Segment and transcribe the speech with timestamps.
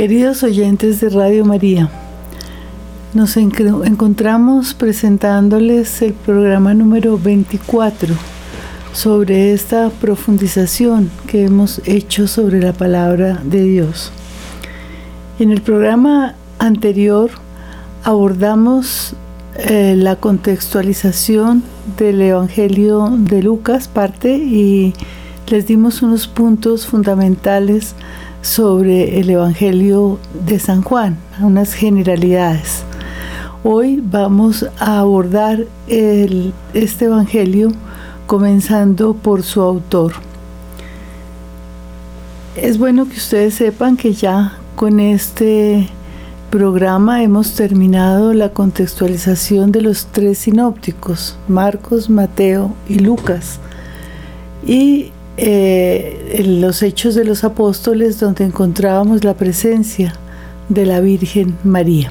[0.00, 1.90] Queridos oyentes de Radio María,
[3.12, 8.14] nos encontramos presentándoles el programa número 24
[8.94, 14.10] sobre esta profundización que hemos hecho sobre la palabra de Dios.
[15.40, 17.30] En el programa anterior
[18.04, 19.14] abordamos
[19.56, 21.62] eh, la contextualización
[21.96, 24.92] del Evangelio de Lucas, parte, y
[25.48, 27.94] les dimos unos puntos fundamentales
[28.42, 32.82] sobre el Evangelio de San Juan, unas generalidades.
[33.64, 37.72] Hoy vamos a abordar este Evangelio
[38.26, 40.12] comenzando por su autor.
[42.56, 45.90] Es bueno que ustedes sepan que ya con este
[46.50, 53.60] programa hemos terminado la contextualización de los tres sinópticos, Marcos, Mateo y Lucas.
[54.66, 60.14] Y eh, los hechos de los apóstoles donde encontrábamos la presencia
[60.70, 62.10] de la Virgen María.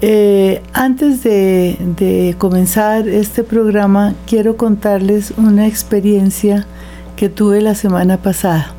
[0.00, 6.66] Eh, antes de, de, comenzar este programa, quiero contarles una experiencia
[7.14, 8.74] que tuve la semana pasada.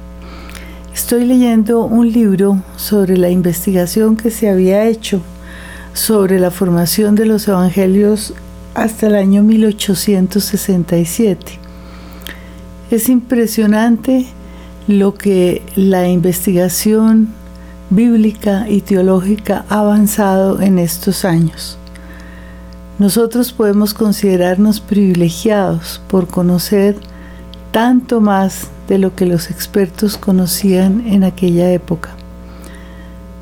[0.94, 5.22] Estoy leyendo un libro sobre la investigación que se había hecho
[5.94, 8.34] sobre la formación de los evangelios
[8.76, 11.60] hasta el año 1867.
[12.92, 14.28] Es impresionante
[14.88, 17.30] lo que la investigación
[17.90, 21.78] bíblica y teológica ha avanzado en estos años.
[23.00, 26.98] Nosotros podemos considerarnos privilegiados por conocer
[27.72, 32.10] tanto más de lo que los expertos conocían en aquella época.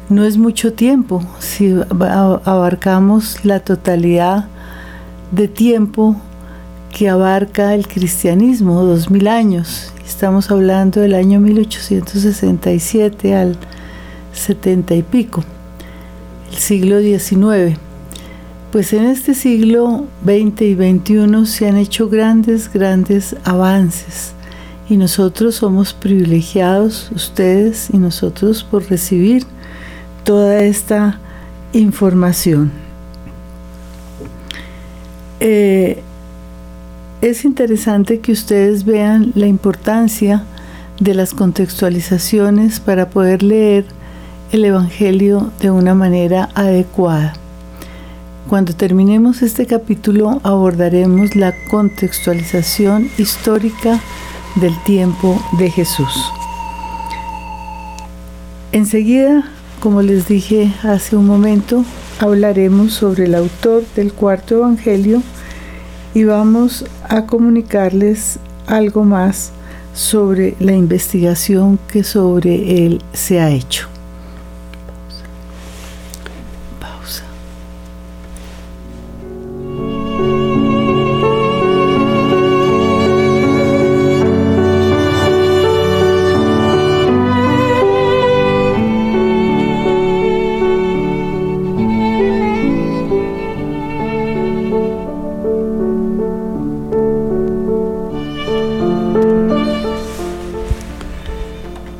[0.07, 1.75] No es mucho tiempo si
[2.45, 4.45] abarcamos la totalidad
[5.31, 6.15] de tiempo
[6.95, 9.91] que abarca el cristianismo, dos mil años.
[10.05, 13.57] Estamos hablando del año 1867 al
[14.33, 15.43] 70 y pico,
[16.51, 17.75] el siglo XIX.
[18.71, 24.35] Pues en este siglo XX y XXI se han hecho grandes, grandes avances
[24.89, 29.45] y nosotros somos privilegiados, ustedes y nosotros, por recibir
[30.23, 31.19] toda esta
[31.73, 32.71] información.
[35.39, 36.01] Eh,
[37.21, 40.43] es interesante que ustedes vean la importancia
[40.99, 43.85] de las contextualizaciones para poder leer
[44.51, 47.33] el Evangelio de una manera adecuada.
[48.49, 53.99] Cuando terminemos este capítulo abordaremos la contextualización histórica
[54.55, 56.31] del tiempo de Jesús.
[58.71, 59.49] Enseguida,
[59.79, 61.83] como les dije hace un momento,
[62.19, 65.21] hablaremos sobre el autor del cuarto Evangelio,
[66.13, 69.51] y vamos a comunicarles algo más
[69.93, 73.87] sobre la investigación que sobre él se ha hecho.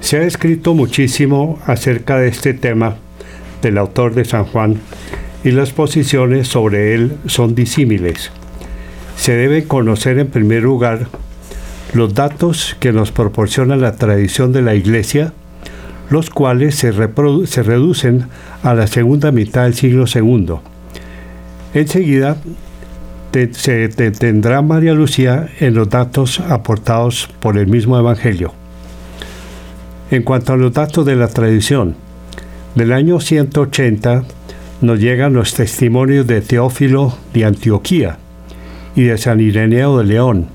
[0.09, 2.95] Se ha escrito muchísimo acerca de este tema
[3.61, 4.77] del autor de San Juan
[5.43, 8.31] y las posiciones sobre él son disímiles.
[9.15, 11.09] Se debe conocer en primer lugar
[11.93, 15.31] los datos que nos proporciona la tradición de la Iglesia,
[16.09, 18.25] los cuales se, reducen
[18.63, 20.55] a la segunda mitad del siglo II.
[21.75, 22.35] Enseguida
[23.51, 28.58] se detendrá María Lucía en los datos aportados por el mismo Evangelio.
[30.11, 31.95] En cuanto a los datos de la tradición,
[32.73, 34.23] del año 180
[34.81, 38.17] nos llegan los testimonios de Teófilo de Antioquía
[38.95, 40.47] y de San Ireneo de León.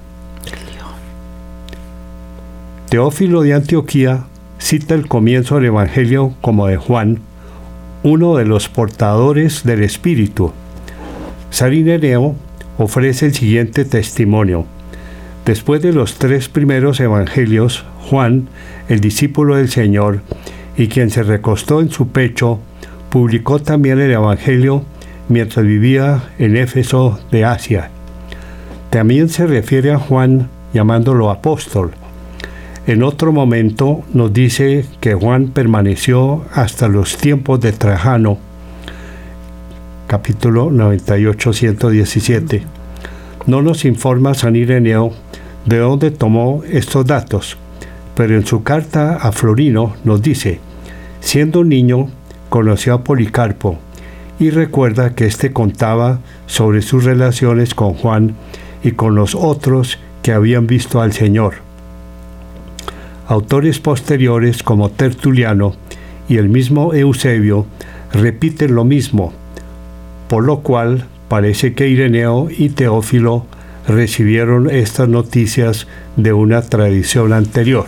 [2.88, 4.24] Teófilo de Antioquía
[4.58, 7.20] cita el comienzo del Evangelio como de Juan,
[8.02, 10.52] uno de los portadores del Espíritu.
[11.50, 12.34] San Ireneo
[12.78, 14.66] ofrece el siguiente testimonio.
[15.44, 18.48] Después de los tres primeros evangelios, Juan,
[18.88, 20.20] el discípulo del Señor,
[20.76, 22.60] y quien se recostó en su pecho,
[23.10, 24.84] publicó también el Evangelio
[25.28, 27.90] mientras vivía en Éfeso de Asia.
[28.88, 31.92] También se refiere a Juan llamándolo apóstol.
[32.86, 38.38] En otro momento nos dice que Juan permaneció hasta los tiempos de Trajano,
[40.06, 42.62] capítulo 98, 117.
[43.46, 45.12] No nos informa San Ireneo
[45.66, 47.56] de dónde tomó estos datos,
[48.14, 50.60] pero en su carta a Florino nos dice,
[51.20, 52.08] siendo un niño,
[52.48, 53.78] conoció a Policarpo
[54.38, 58.34] y recuerda que éste contaba sobre sus relaciones con Juan
[58.82, 61.54] y con los otros que habían visto al Señor.
[63.26, 65.74] Autores posteriores como Tertuliano
[66.28, 67.66] y el mismo Eusebio
[68.12, 69.32] repiten lo mismo,
[70.28, 73.46] por lo cual parece que Ireneo y Teófilo
[73.86, 75.86] recibieron estas noticias
[76.16, 77.86] de una tradición anterior.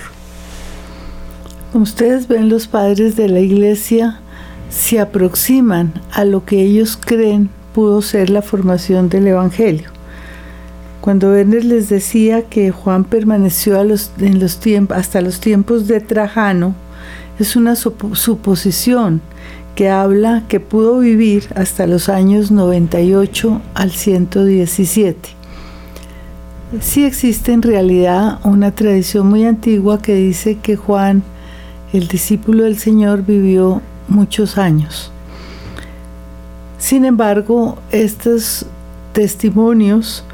[1.72, 4.20] Como ustedes ven, los padres de la iglesia
[4.70, 9.90] se aproximan a lo que ellos creen pudo ser la formación del Evangelio.
[11.00, 13.88] Cuando Werner les decía que Juan permaneció en
[14.40, 14.60] los
[14.90, 16.74] hasta los tiempos de Trajano,
[17.38, 19.20] es una suposición
[19.74, 25.35] que habla que pudo vivir hasta los años 98 al 117.
[26.80, 31.22] Sí existe en realidad una tradición muy antigua que dice que Juan,
[31.92, 35.12] el discípulo del Señor, vivió muchos años.
[36.78, 38.66] Sin embargo, estos
[39.12, 40.24] testimonios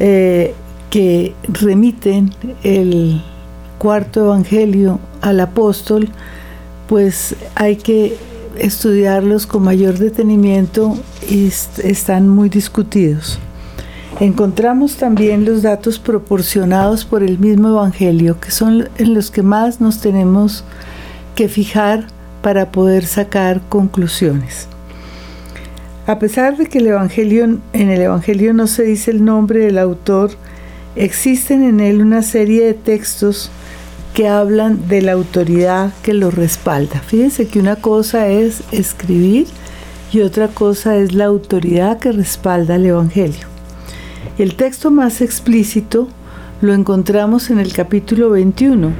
[0.00, 0.52] eh,
[0.90, 2.34] que remiten
[2.64, 3.22] el
[3.78, 6.08] cuarto evangelio al apóstol,
[6.88, 8.16] pues hay que
[8.58, 10.96] estudiarlos con mayor detenimiento
[11.30, 11.46] y
[11.84, 13.38] están muy discutidos.
[14.20, 19.80] Encontramos también los datos proporcionados por el mismo Evangelio, que son en los que más
[19.80, 20.64] nos tenemos
[21.36, 22.08] que fijar
[22.42, 24.66] para poder sacar conclusiones.
[26.08, 30.32] A pesar de que en el Evangelio no se dice el nombre del autor,
[30.96, 33.52] existen en él una serie de textos
[34.14, 36.98] que hablan de la autoridad que lo respalda.
[37.06, 39.46] Fíjense que una cosa es escribir
[40.10, 43.57] y otra cosa es la autoridad que respalda el Evangelio.
[44.38, 46.08] El texto más explícito
[46.60, 48.92] lo encontramos en el capítulo 21,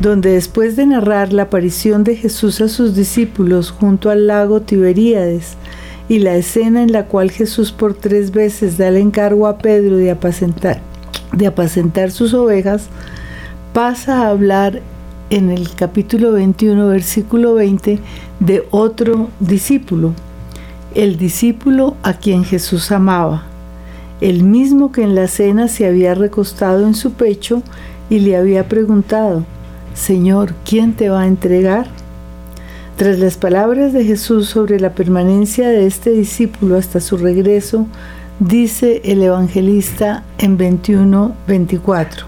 [0.00, 5.56] donde después de narrar la aparición de Jesús a sus discípulos junto al lago Tiberíades
[6.08, 9.96] y la escena en la cual Jesús por tres veces da el encargo a Pedro
[9.96, 10.80] de apacentar,
[12.10, 12.88] sus ovejas,
[13.72, 14.82] pasa a hablar
[15.30, 17.98] en el capítulo 21, versículo 20,
[18.40, 20.12] de otro discípulo,
[20.94, 23.46] el discípulo a quien Jesús amaba,
[24.20, 27.62] el mismo que en la cena se había recostado en su pecho
[28.10, 29.44] y le había preguntado,
[29.94, 31.86] Señor, ¿quién te va a entregar?
[32.96, 37.86] Tras las palabras de Jesús sobre la permanencia de este discípulo hasta su regreso,
[38.38, 42.24] dice el evangelista en 21-24,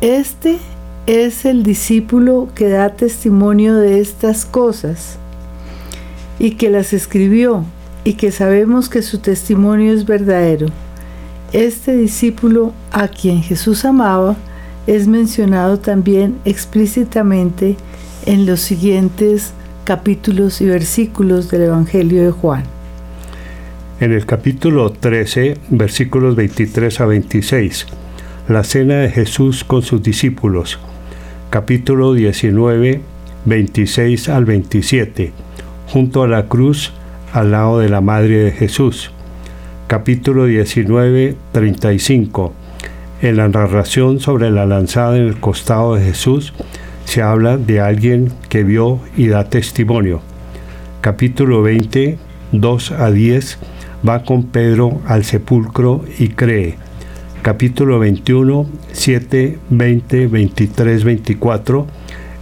[0.00, 0.58] Este
[1.06, 5.18] es el discípulo que da testimonio de estas cosas
[6.38, 7.64] y que las escribió
[8.06, 10.68] y que sabemos que su testimonio es verdadero.
[11.52, 14.36] Este discípulo a quien Jesús amaba,
[14.86, 17.76] es mencionado también explícitamente
[18.24, 22.62] en los siguientes capítulos y versículos del Evangelio de Juan.
[23.98, 27.86] En el capítulo 13, versículos 23 a 26,
[28.46, 30.78] la cena de Jesús con sus discípulos.
[31.50, 33.00] Capítulo 19,
[33.46, 35.32] 26 al 27,
[35.88, 36.92] junto a la cruz
[37.32, 39.10] al lado de la Madre de Jesús.
[39.86, 42.52] Capítulo 19, 35
[43.22, 46.52] en la narración sobre la lanzada en el costado de Jesús
[47.04, 50.20] se habla de alguien que vio y da testimonio.
[51.00, 52.18] Capítulo 20,
[52.52, 53.58] 2 a 10
[54.06, 56.76] va con Pedro al sepulcro y cree.
[57.42, 61.86] Capítulo 21, 7, 20, 23, 24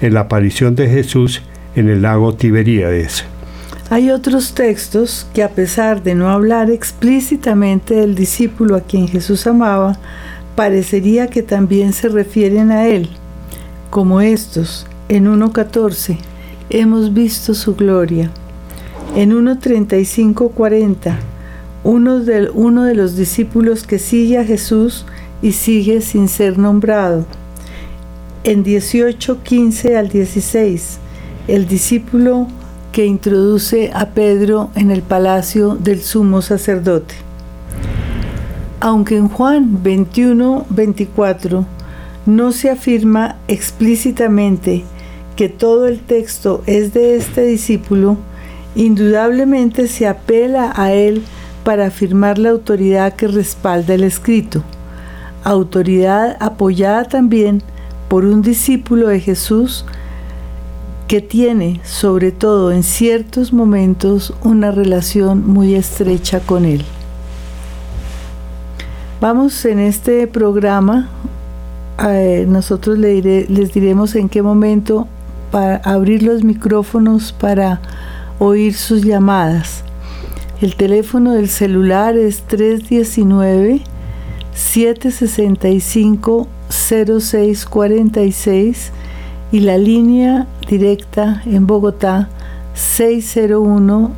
[0.00, 1.42] en la aparición de Jesús
[1.76, 3.26] en el lago Tiberíades.
[3.90, 9.46] Hay otros textos que a pesar de no hablar explícitamente del discípulo a quien Jesús
[9.46, 9.98] amaba,
[10.56, 13.10] parecería que también se refieren a Él,
[13.90, 16.16] como estos, en 1.14,
[16.70, 18.30] hemos visto su gloria.
[19.14, 21.16] En 1.35.40,
[21.84, 25.04] uno de, uno de los discípulos que sigue a Jesús
[25.42, 27.26] y sigue sin ser nombrado.
[28.44, 30.98] En 18.15 al 16,
[31.48, 32.48] el discípulo
[32.94, 37.16] que introduce a Pedro en el palacio del sumo sacerdote.
[38.78, 41.66] Aunque en Juan 21, 24
[42.26, 44.84] no se afirma explícitamente
[45.34, 48.16] que todo el texto es de este discípulo,
[48.76, 51.24] indudablemente se apela a él
[51.64, 54.62] para afirmar la autoridad que respalda el escrito,
[55.42, 57.60] autoridad apoyada también
[58.08, 59.84] por un discípulo de Jesús
[61.08, 66.84] que tiene, sobre todo en ciertos momentos, una relación muy estrecha con Él.
[69.20, 71.08] Vamos en este programa,
[72.06, 75.06] eh, nosotros les diremos en qué momento
[75.50, 77.80] para abrir los micrófonos para
[78.38, 79.84] oír sus llamadas.
[80.60, 83.82] El teléfono del celular es 319
[84.54, 88.92] 765 0646
[89.52, 92.28] y la línea directa en Bogotá
[92.74, 94.14] 601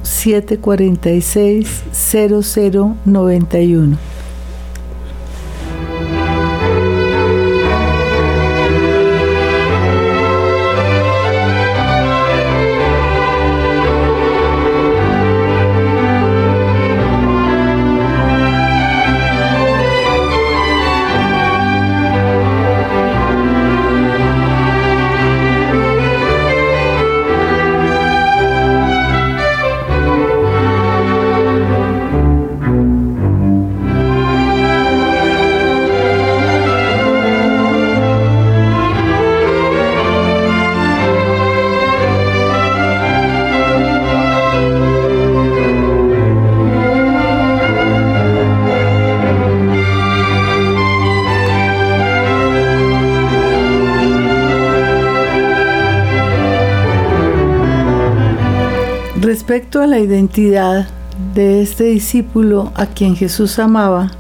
[59.97, 60.87] la identidad
[61.35, 64.11] de este discípulo a quien Jesús amaba,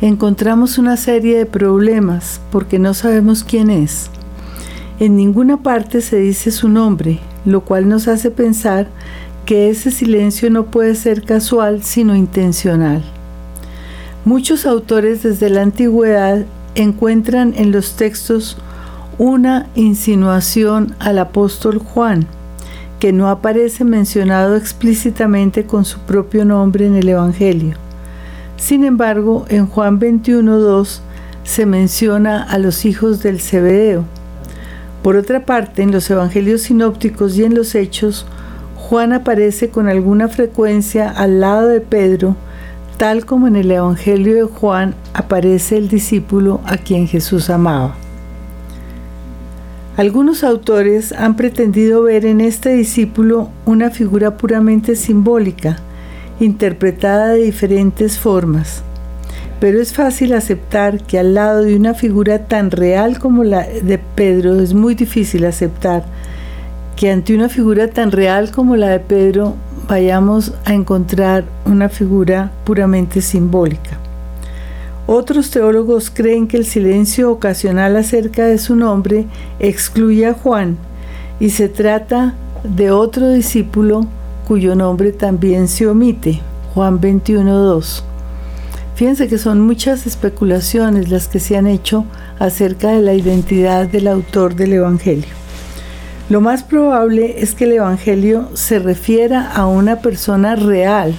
[0.00, 4.10] encontramos una serie de problemas porque no sabemos quién es.
[4.98, 8.88] En ninguna parte se dice su nombre, lo cual nos hace pensar
[9.46, 13.04] que ese silencio no puede ser casual sino intencional.
[14.24, 16.44] Muchos autores desde la antigüedad
[16.74, 18.56] encuentran en los textos
[19.18, 22.26] una insinuación al apóstol Juan,
[23.04, 27.76] que no aparece mencionado explícitamente con su propio nombre en el Evangelio.
[28.56, 31.00] Sin embargo, en Juan 21.2
[31.42, 34.06] se menciona a los hijos del Zebedeo.
[35.02, 38.24] Por otra parte, en los Evangelios sinópticos y en los Hechos,
[38.74, 42.36] Juan aparece con alguna frecuencia al lado de Pedro,
[42.96, 47.96] tal como en el Evangelio de Juan aparece el discípulo a quien Jesús amaba.
[49.96, 55.76] Algunos autores han pretendido ver en este discípulo una figura puramente simbólica,
[56.40, 58.82] interpretada de diferentes formas.
[59.60, 63.98] Pero es fácil aceptar que al lado de una figura tan real como la de
[63.98, 66.04] Pedro, es muy difícil aceptar
[66.96, 69.54] que ante una figura tan real como la de Pedro
[69.88, 74.03] vayamos a encontrar una figura puramente simbólica.
[75.06, 79.26] Otros teólogos creen que el silencio ocasional acerca de su nombre
[79.58, 80.78] excluye a Juan
[81.38, 84.06] y se trata de otro discípulo
[84.48, 86.40] cuyo nombre también se omite,
[86.72, 88.02] Juan 21.2.
[88.94, 92.06] Fíjense que son muchas especulaciones las que se han hecho
[92.38, 95.28] acerca de la identidad del autor del Evangelio.
[96.30, 101.14] Lo más probable es que el Evangelio se refiera a una persona real,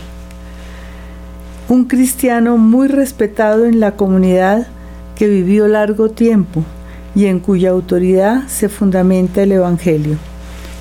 [1.67, 4.67] un cristiano muy respetado en la comunidad
[5.15, 6.63] que vivió largo tiempo
[7.15, 10.17] y en cuya autoridad se fundamenta el Evangelio.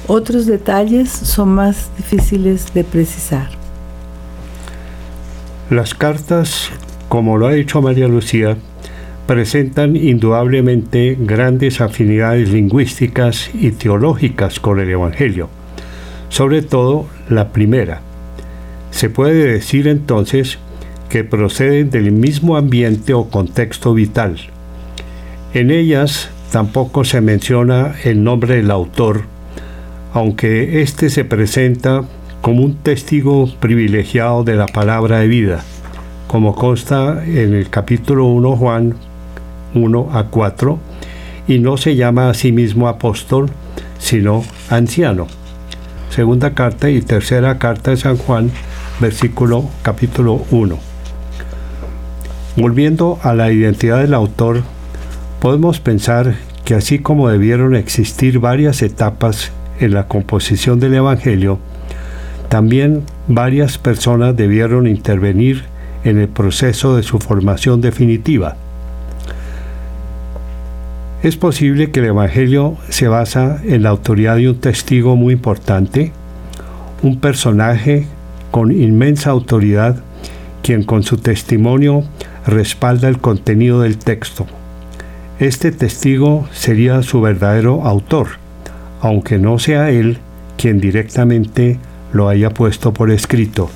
[0.07, 3.49] Otros detalles son más difíciles de precisar.
[5.71, 6.71] Las cartas,
[7.09, 8.59] como lo ha dicho María Lucía,
[9.27, 15.49] presentan indudablemente grandes afinidades lingüísticas y teológicas con el Evangelio,
[16.29, 18.03] sobre todo la primera.
[18.91, 20.59] Se puede decir entonces
[21.15, 24.35] que proceden del mismo ambiente o contexto vital.
[25.53, 29.23] En ellas tampoco se menciona el nombre del autor,
[30.13, 32.03] aunque éste se presenta
[32.41, 35.63] como un testigo privilegiado de la palabra de vida,
[36.27, 38.97] como consta en el capítulo 1 Juan
[39.73, 40.79] 1 a 4,
[41.47, 43.51] y no se llama a sí mismo apóstol,
[44.01, 45.29] sino anciano.
[46.11, 48.51] Segunda carta y tercera carta de San Juan,
[48.99, 50.94] versículo capítulo 1.
[52.57, 54.63] Volviendo a la identidad del autor,
[55.41, 61.59] podemos pensar que así como debieron existir varias etapas en la composición del Evangelio,
[62.49, 65.65] también varias personas debieron intervenir
[66.05, 68.57] en el proceso de su formación definitiva.
[71.25, 76.13] Es posible que el Evangelio se basa en la autoridad de un testigo muy importante,
[77.03, 78.07] un personaje
[78.53, 79.97] con inmensa autoridad,
[80.63, 82.05] quien con su testimonio
[82.47, 84.47] respalda el contenido del texto.
[85.39, 88.39] este testigo sería su verdadero autor,
[89.01, 90.19] aunque no sea él
[90.57, 91.79] quien directamente
[92.13, 93.69] lo haya puesto por escrito.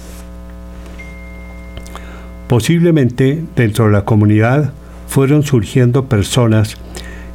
[2.47, 4.73] Posiblemente dentro de la comunidad
[5.09, 6.77] fueron surgiendo personas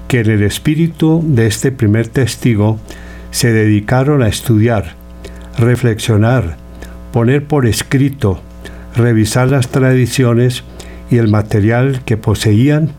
[0.07, 2.79] que en el espíritu de este primer testigo
[3.31, 4.95] se dedicaron a estudiar,
[5.57, 6.57] reflexionar,
[7.11, 8.39] poner por escrito,
[8.95, 10.63] revisar las tradiciones
[11.13, 12.89] y el material que poseían,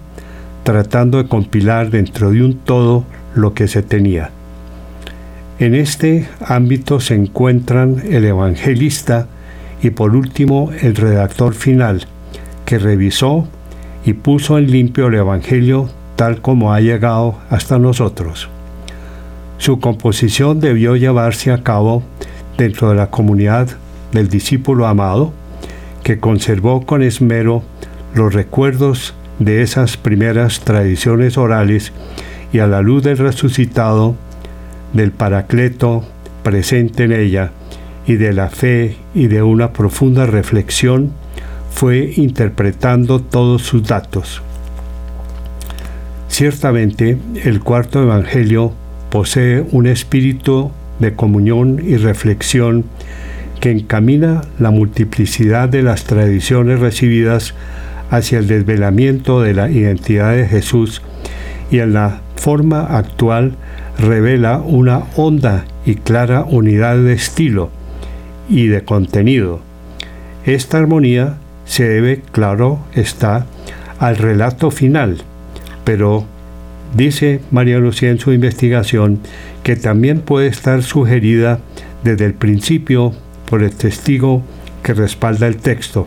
[0.62, 3.04] tratando de compilar dentro de un todo
[3.34, 4.30] lo que se tenía.
[5.58, 9.26] En este ámbito se encuentran el evangelista
[9.82, 12.06] y por último el redactor final,
[12.64, 13.48] que revisó
[14.06, 18.48] y puso en limpio el Evangelio tal como ha llegado hasta nosotros.
[19.58, 22.04] Su composición debió llevarse a cabo
[22.56, 23.70] dentro de la comunidad
[24.12, 25.32] del discípulo amado,
[26.04, 27.64] que conservó con esmero
[28.14, 31.92] los recuerdos de esas primeras tradiciones orales
[32.52, 34.14] y a la luz del resucitado,
[34.92, 36.04] del Paracleto
[36.42, 37.50] presente en ella
[38.06, 41.12] y de la fe y de una profunda reflexión,
[41.70, 44.42] fue interpretando todos sus datos.
[46.28, 48.72] Ciertamente, el cuarto Evangelio
[49.10, 52.84] posee un espíritu de comunión y reflexión
[53.60, 57.54] que encamina la multiplicidad de las tradiciones recibidas
[58.10, 61.02] hacia el desvelamiento de la identidad de Jesús
[61.70, 63.54] y en la forma actual
[63.98, 67.70] revela una honda y clara unidad de estilo
[68.48, 69.60] y de contenido.
[70.44, 73.46] Esta armonía se debe, claro, está
[73.98, 75.22] al relato final,
[75.84, 76.26] pero
[76.94, 79.20] dice María Lucía en su investigación
[79.62, 81.58] que también puede estar sugerida
[82.02, 83.12] desde el principio
[83.48, 84.42] por el testigo
[84.82, 86.06] que respalda el texto.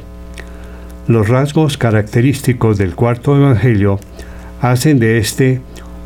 [1.08, 3.98] Los rasgos característicos del cuarto evangelio
[4.62, 5.62] hacen de este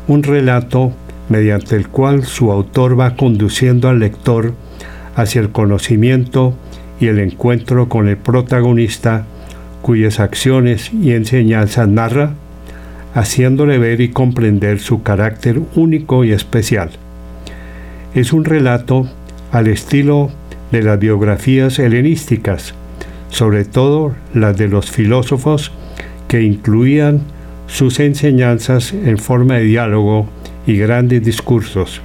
[0.06, 0.92] un relato
[1.28, 4.54] mediante el cual su autor va conduciendo al lector
[5.16, 6.54] hacia el conocimiento
[7.00, 9.26] y el encuentro con el protagonista
[9.82, 12.34] cuyas acciones y enseñanzas narra,
[13.12, 16.90] haciéndole ver y comprender su carácter único y especial.
[18.14, 19.08] Es un relato
[19.50, 20.30] al estilo
[20.70, 22.74] de las biografías helenísticas,
[23.32, 25.72] sobre todo las de los filósofos
[26.28, 27.22] que incluían
[27.66, 30.28] sus enseñanzas en forma de diálogo
[30.66, 32.02] y grandes discursos.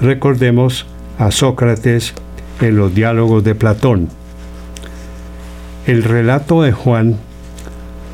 [0.00, 0.86] Recordemos
[1.18, 2.14] a Sócrates
[2.60, 4.08] en los diálogos de Platón.
[5.86, 7.16] El relato de Juan,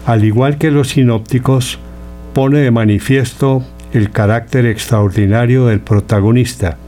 [0.06, 1.78] al igual que los sinópticos,
[2.32, 6.78] pone de manifiesto el carácter extraordinario del protagonista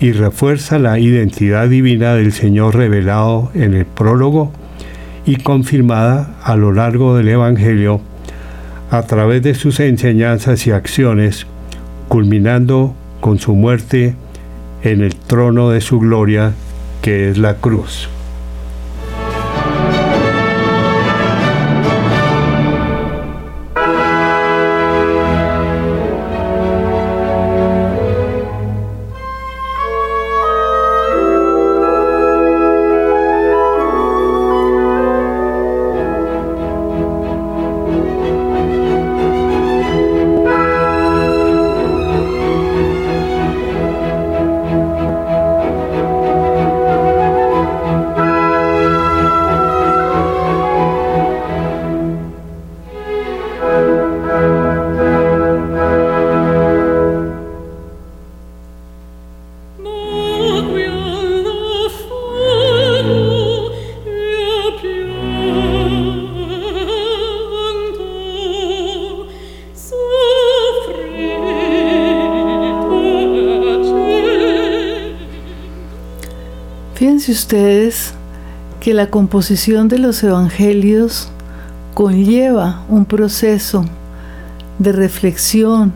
[0.00, 4.50] y refuerza la identidad divina del Señor revelado en el prólogo
[5.26, 8.00] y confirmada a lo largo del Evangelio
[8.90, 11.46] a través de sus enseñanzas y acciones,
[12.08, 14.14] culminando con su muerte
[14.82, 16.52] en el trono de su gloria,
[17.02, 18.08] que es la cruz.
[77.30, 78.12] Ustedes
[78.80, 81.28] que la composición de los evangelios
[81.94, 83.84] conlleva un proceso
[84.80, 85.92] de reflexión,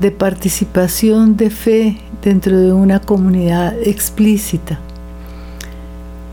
[0.00, 4.78] de participación de fe dentro de una comunidad explícita.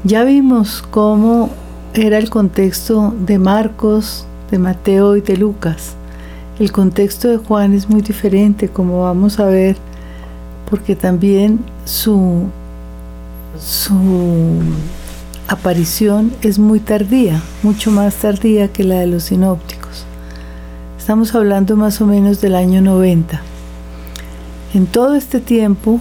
[0.04, 1.50] Ya vimos cómo
[1.96, 5.96] era el contexto de Marcos, de Mateo y de Lucas.
[6.60, 9.76] El contexto de Juan es muy diferente, como vamos a ver,
[10.70, 12.44] porque también su
[13.60, 14.60] su
[15.48, 20.06] aparición es muy tardía, mucho más tardía que la de los sinópticos.
[20.98, 23.42] Estamos hablando más o menos del año 90.
[24.74, 26.00] En todo este tiempo,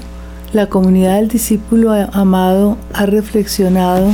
[0.52, 4.10] la comunidad del discípulo amado ha reflexionado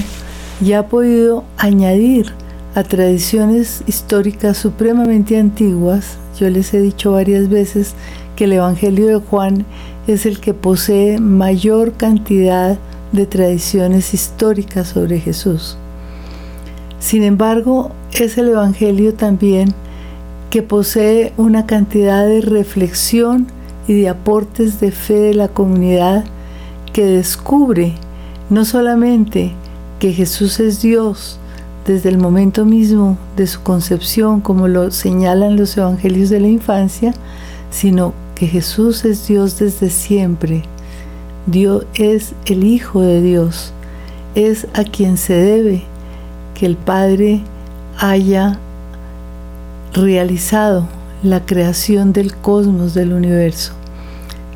[0.62, 2.32] y ha podido añadir
[2.74, 7.94] a tradiciones históricas supremamente antiguas Yo les he dicho varias veces
[8.36, 9.66] que el Evangelio de Juan
[10.06, 12.78] es el que posee mayor cantidad de
[13.26, 15.76] tradiciones históricas sobre Jesús.
[16.98, 19.74] Sin embargo, es el Evangelio también
[20.50, 23.46] que posee una cantidad de reflexión
[23.86, 26.24] y de aportes de fe de la comunidad
[26.92, 27.94] que descubre
[28.50, 29.52] no solamente
[29.98, 31.38] que Jesús es Dios
[31.86, 37.14] desde el momento mismo de su concepción, como lo señalan los evangelios de la infancia,
[37.70, 40.62] sino que Jesús es Dios desde siempre.
[41.46, 43.72] Dios es el Hijo de Dios,
[44.34, 45.82] es a quien se debe
[46.54, 47.40] que el Padre
[47.98, 48.58] haya
[49.92, 50.86] realizado
[51.22, 53.72] la creación del cosmos, del universo.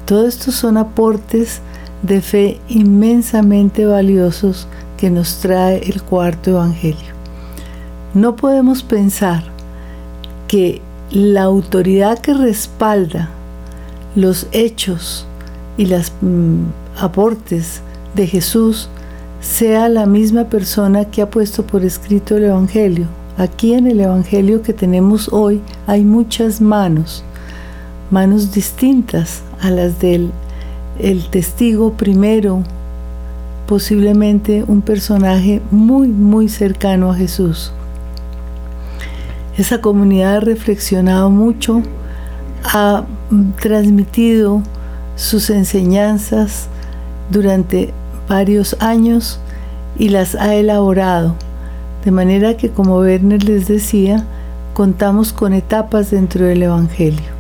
[0.05, 1.61] Todos estos son aportes
[2.03, 4.69] de fe inmensamente valiosos
[4.99, 7.15] que nos trae el cuarto Evangelio.
[8.13, 9.45] No podemos pensar
[10.47, 13.31] que la autoridad que respalda
[14.15, 15.27] los hechos
[15.77, 16.65] y los mm,
[16.99, 17.83] aportes
[18.15, 18.89] de Jesús
[19.41, 23.07] sea la misma persona que ha puesto por escrito el Evangelio.
[23.37, 27.25] Aquí en el Evangelio que tenemos hoy hay muchas manos,
[28.11, 30.31] manos distintas a las del
[30.99, 32.63] el testigo primero,
[33.67, 37.73] posiblemente un personaje muy, muy cercano a Jesús.
[39.57, 41.83] Esa comunidad ha reflexionado mucho,
[42.65, 43.05] ha
[43.61, 44.63] transmitido
[45.17, 46.69] sus enseñanzas
[47.31, 47.93] durante
[48.29, 49.41] varios años
[49.99, 51.35] y las ha elaborado.
[52.05, 54.25] De manera que, como Werner les decía,
[54.75, 57.33] contamos con etapas dentro del Evangelio.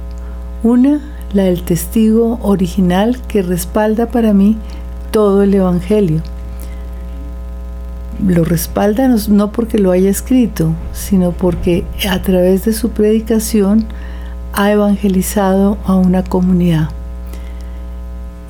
[0.63, 1.01] Una
[1.35, 4.57] la del testigo original que respalda para mí
[5.11, 6.23] todo el Evangelio.
[8.25, 13.87] Lo respalda no porque lo haya escrito, sino porque a través de su predicación
[14.53, 16.89] ha evangelizado a una comunidad.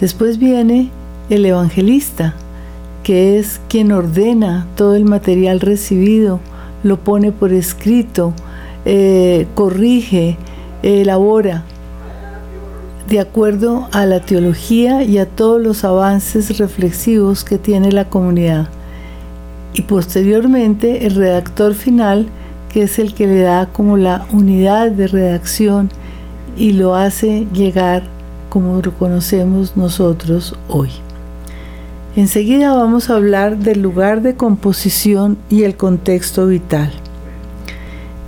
[0.00, 0.90] Después viene
[1.30, 2.34] el evangelista,
[3.02, 6.40] que es quien ordena todo el material recibido,
[6.82, 8.32] lo pone por escrito,
[8.84, 10.36] eh, corrige,
[10.82, 11.64] elabora
[13.08, 18.68] de acuerdo a la teología y a todos los avances reflexivos que tiene la comunidad.
[19.74, 22.26] Y posteriormente el redactor final,
[22.72, 25.90] que es el que le da como la unidad de redacción
[26.56, 28.04] y lo hace llegar
[28.54, 30.90] como lo conocemos nosotros hoy.
[32.14, 36.92] Enseguida vamos a hablar del lugar de composición y el contexto vital.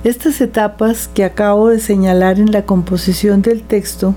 [0.03, 4.15] Estas etapas que acabo de señalar en la composición del texto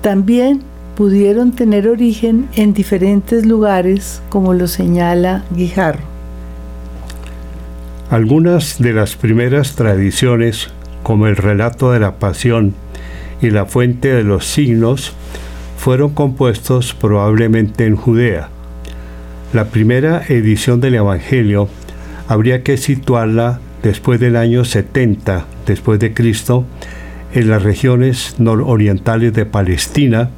[0.00, 0.62] también
[0.96, 6.00] pudieron tener origen en diferentes lugares, como lo señala Guijarro.
[8.08, 10.68] Algunas de las primeras tradiciones,
[11.02, 12.74] como el relato de la pasión
[13.44, 15.12] y la fuente de los signos,
[15.76, 18.48] fueron compuestos probablemente en Judea.
[19.52, 21.68] La primera edición del Evangelio
[22.26, 26.64] habría que situarla después del año 70 después de Cristo
[27.34, 30.30] en las regiones nororientales de Palestina,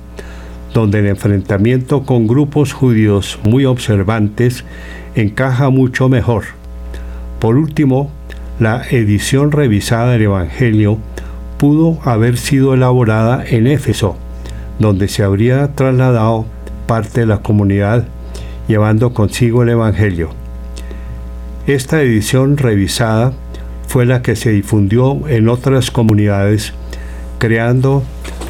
[0.74, 4.64] donde el enfrentamiento con grupos judíos muy observantes
[5.14, 6.44] encaja mucho mejor.
[7.38, 8.10] Por último,
[8.58, 10.98] la edición revisada del Evangelio
[11.58, 14.16] pudo haber sido elaborada en Éfeso,
[14.78, 16.46] donde se habría trasladado
[16.86, 18.04] parte de la comunidad
[18.68, 20.30] llevando consigo el Evangelio.
[21.66, 23.32] Esta edición revisada
[23.88, 26.72] fue la que se difundió en otras comunidades
[27.38, 28.02] creando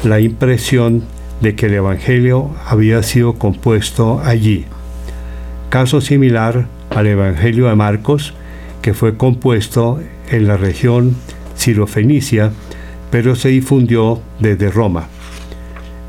[0.03, 1.03] la impresión
[1.41, 4.65] de que el Evangelio había sido compuesto allí.
[5.69, 8.33] Caso similar al Evangelio de Marcos,
[8.81, 11.15] que fue compuesto en la región
[11.55, 12.51] sirofenicia,
[13.11, 15.07] pero se difundió desde Roma.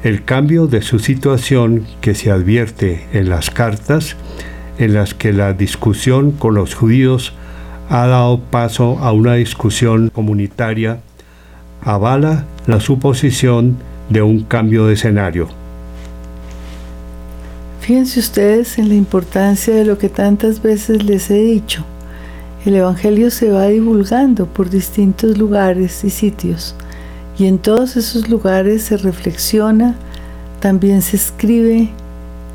[0.03, 4.17] El cambio de su situación que se advierte en las cartas,
[4.79, 7.33] en las que la discusión con los judíos
[7.89, 11.01] ha dado paso a una discusión comunitaria
[11.83, 13.77] avala la suposición
[14.09, 15.49] de un cambio de escenario.
[17.81, 21.85] Fíjense ustedes en la importancia de lo que tantas veces les he dicho.
[22.67, 26.75] El Evangelio se va divulgando por distintos lugares y sitios
[27.39, 29.95] y en todos esos lugares se reflexiona,
[30.61, 31.89] también se escribe,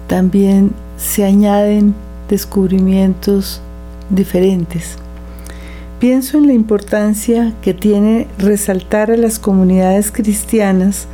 [0.07, 1.95] también se añaden
[2.27, 3.61] descubrimientos
[4.09, 4.97] diferentes.
[5.99, 11.07] Pienso en la importancia que tiene resaltar a las comunidades cristianas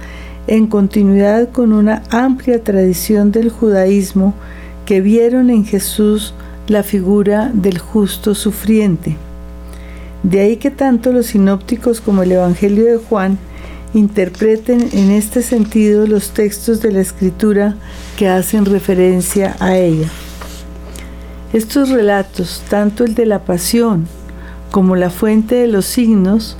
[0.47, 4.33] en continuidad con una amplia tradición del judaísmo
[4.87, 6.33] que vieron en Jesús
[6.67, 9.15] la figura del justo sufriente.
[10.23, 13.37] De ahí que tanto los sinópticos como el Evangelio de Juan
[13.93, 17.75] interpreten en este sentido los textos de la escritura
[18.17, 20.07] que hacen referencia a ella.
[21.53, 24.07] Estos relatos, tanto el de la pasión
[24.69, 26.57] como la fuente de los signos,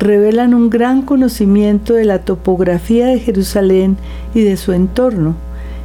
[0.00, 3.96] revelan un gran conocimiento de la topografía de Jerusalén
[4.34, 5.36] y de su entorno,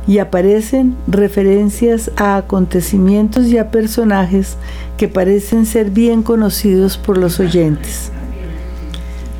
[0.07, 4.57] y aparecen referencias a acontecimientos y a personajes
[4.97, 8.11] que parecen ser bien conocidos por los oyentes.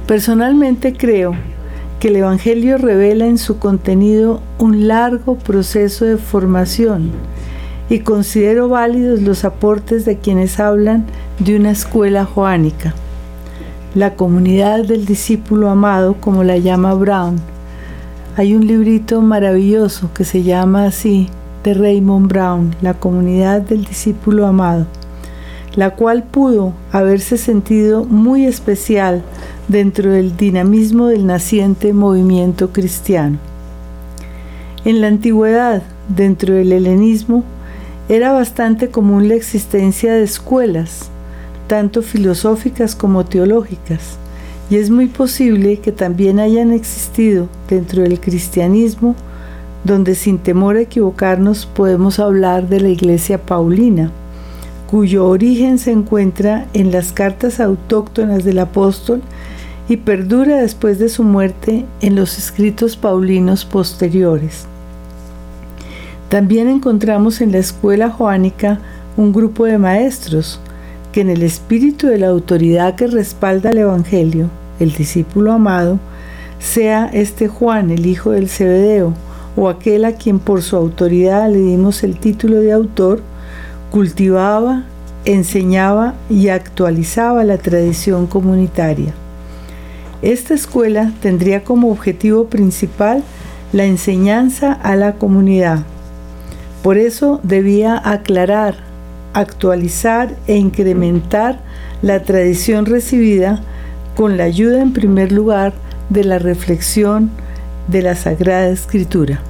[0.07, 1.33] Personalmente creo
[1.99, 7.11] que el Evangelio revela en su contenido un largo proceso de formación,
[7.89, 11.05] y considero válidos los aportes de quienes hablan
[11.39, 12.93] de una escuela joánica.
[13.95, 17.35] La comunidad del discípulo amado, como la llama Brown.
[18.37, 21.27] Hay un librito maravilloso que se llama así,
[21.65, 24.85] de Raymond Brown, La comunidad del discípulo amado,
[25.75, 29.21] la cual pudo haberse sentido muy especial
[29.67, 33.37] dentro del dinamismo del naciente movimiento cristiano.
[34.85, 37.43] En la antigüedad, dentro del helenismo,
[38.07, 41.09] era bastante común la existencia de escuelas,
[41.67, 44.17] tanto filosóficas como teológicas,
[44.69, 49.15] y es muy posible que también hayan existido dentro del cristianismo,
[49.83, 54.11] donde sin temor a equivocarnos podemos hablar de la iglesia paulina,
[54.89, 59.21] cuyo origen se encuentra en las cartas autóctonas del apóstol
[59.89, 64.65] y perdura después de su muerte en los escritos paulinos posteriores.
[66.29, 68.79] También encontramos en la escuela joánica
[69.15, 70.59] un grupo de maestros
[71.11, 75.99] que en el espíritu de la autoridad que respalda el Evangelio, el discípulo amado,
[76.59, 79.13] sea este Juan, el hijo del Cebedeo,
[79.55, 83.21] o aquel a quien por su autoridad le dimos el título de autor,
[83.89, 84.83] cultivaba,
[85.25, 89.13] enseñaba y actualizaba la tradición comunitaria.
[90.21, 93.23] Esta escuela tendría como objetivo principal
[93.73, 95.83] la enseñanza a la comunidad
[96.87, 98.75] por eso debía aclarar,
[99.33, 101.59] actualizar e incrementar
[102.01, 103.61] la tradición recibida
[104.15, 105.73] con la ayuda en primer lugar
[106.09, 107.29] de la reflexión
[107.89, 109.41] de la Sagrada Escritura.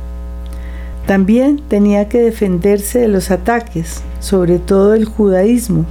[1.05, 5.85] También tenía que defenderse de los ataques, sobre todo el judaísmo,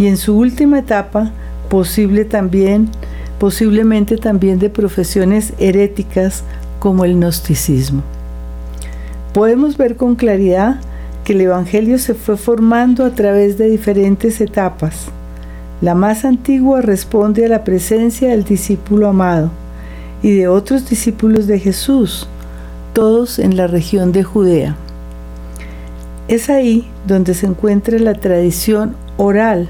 [0.00, 1.30] y en su última etapa,
[1.68, 2.88] posible también,
[3.42, 6.44] posiblemente también de profesiones heréticas
[6.78, 8.04] como el gnosticismo
[9.32, 10.76] podemos ver con claridad
[11.24, 15.06] que el Evangelio se fue formando a través de diferentes etapas.
[15.80, 19.50] La más antigua responde a la presencia del discípulo amado
[20.22, 22.28] y de otros discípulos de Jesús,
[22.92, 24.76] todos en la región de Judea.
[26.28, 29.66] Es ahí donde se encuentra la tradición oral,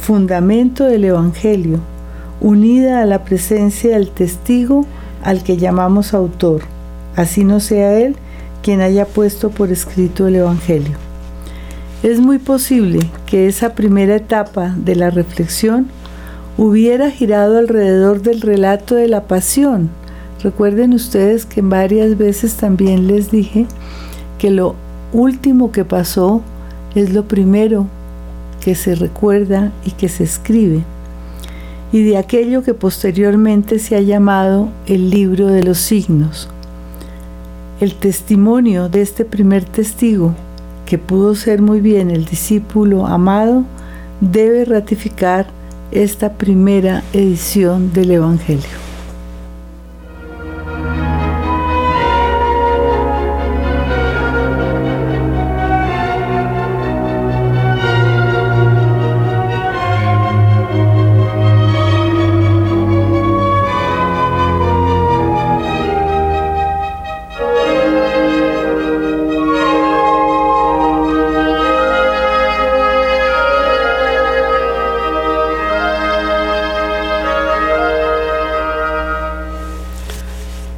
[0.00, 1.78] fundamento del Evangelio,
[2.40, 4.86] unida a la presencia del testigo
[5.22, 6.62] al que llamamos autor,
[7.16, 8.16] así no sea él
[8.62, 10.96] quien haya puesto por escrito el Evangelio.
[12.02, 15.88] Es muy posible que esa primera etapa de la reflexión
[16.56, 19.90] hubiera girado alrededor del relato de la pasión.
[20.42, 23.66] Recuerden ustedes que varias veces también les dije
[24.38, 24.74] que lo
[25.12, 26.42] último que pasó
[26.94, 27.86] es lo primero
[28.60, 30.82] que se recuerda y que se escribe,
[31.94, 36.48] y de aquello que posteriormente se ha llamado el libro de los signos.
[37.80, 40.34] El testimonio de este primer testigo,
[40.86, 43.62] que pudo ser muy bien el discípulo amado,
[44.20, 45.46] debe ratificar
[45.92, 48.83] esta primera edición del Evangelio.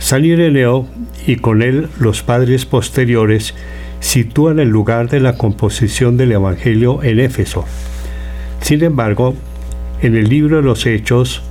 [0.07, 0.87] San Ireneo
[1.27, 3.55] y con él los padres posteriores
[3.99, 7.64] sitúan el lugar de la composición del Evangelio en Éfeso.
[8.61, 9.35] Sin embargo,
[10.03, 11.42] en el libro de los Hechos,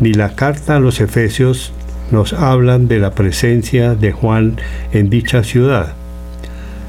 [0.00, 1.74] ni la carta a los Efesios
[2.10, 4.56] nos hablan de la presencia de Juan
[4.94, 5.92] en dicha ciudad.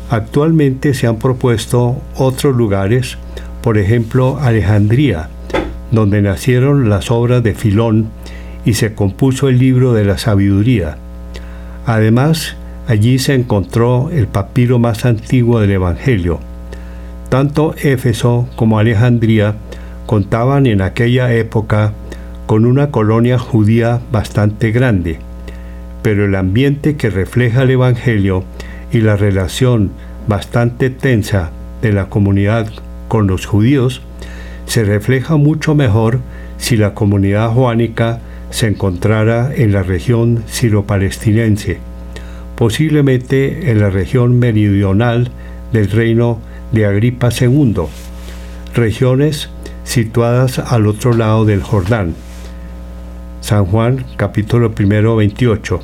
[0.10, 3.18] Actualmente se han propuesto otros lugares,
[3.62, 5.28] por ejemplo Alejandría,
[5.92, 8.08] donde nacieron las obras de Filón
[8.64, 10.98] y se compuso el libro de la sabiduría.
[11.90, 12.56] Además,
[12.88, 16.40] allí se encontró el papiro más antiguo del Evangelio.
[17.30, 19.56] Tanto Éfeso como Alejandría
[20.06, 21.94] contaban en aquella época
[22.46, 25.18] con una colonia judía bastante grande,
[26.04, 28.44] pero el ambiente que refleja el Evangelio
[28.92, 29.90] y la relación
[30.28, 31.50] bastante tensa
[31.82, 32.68] de la comunidad
[33.08, 34.04] con los judíos
[34.68, 36.20] se refleja mucho mejor
[36.60, 41.80] si la comunidad juánica se encontrara en la región siro-palestinense,
[42.56, 45.32] posiblemente en la región meridional
[45.72, 46.40] del reino
[46.72, 47.76] de Agripa II,
[48.74, 49.50] regiones
[49.84, 52.16] situadas al otro lado del Jordán.
[53.42, 55.80] San Juan capítulo 1 28.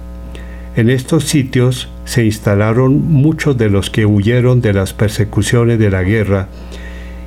[0.76, 6.04] En estos sitios se instalaron muchos de los que huyeron de las persecuciones de la
[6.04, 6.48] guerra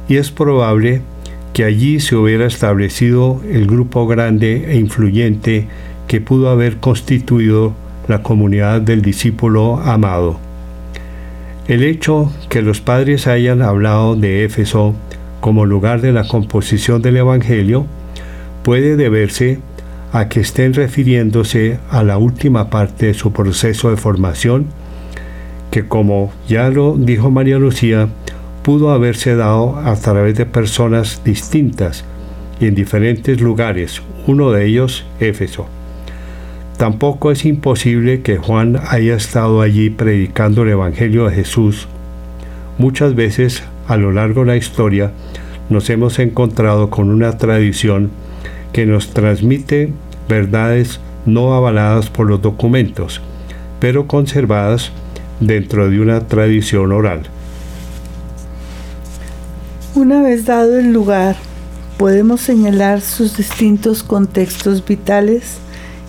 [0.08, 1.17] y es probable que
[1.64, 5.66] allí se hubiera establecido el grupo grande e influyente
[6.06, 7.74] que pudo haber constituido
[8.06, 10.38] la comunidad del discípulo amado.
[11.66, 14.94] El hecho que los padres hayan hablado de Éfeso
[15.40, 17.86] como lugar de la composición del Evangelio
[18.62, 19.58] puede deberse
[20.12, 24.66] a que estén refiriéndose a la última parte de su proceso de formación,
[25.70, 28.08] que como ya lo dijo María Lucía,
[28.68, 32.04] pudo haberse dado a través de personas distintas
[32.60, 35.66] y en diferentes lugares, uno de ellos Éfeso.
[36.76, 41.88] Tampoco es imposible que Juan haya estado allí predicando el Evangelio de Jesús.
[42.76, 45.12] Muchas veces a lo largo de la historia
[45.70, 48.10] nos hemos encontrado con una tradición
[48.74, 49.94] que nos transmite
[50.28, 53.22] verdades no avaladas por los documentos,
[53.80, 54.92] pero conservadas
[55.40, 57.30] dentro de una tradición oral.
[59.98, 61.34] Una vez dado el lugar,
[61.98, 65.58] podemos señalar sus distintos contextos vitales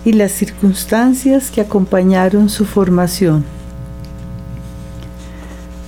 [0.04, 3.44] y las circunstancias que acompañaron su formación.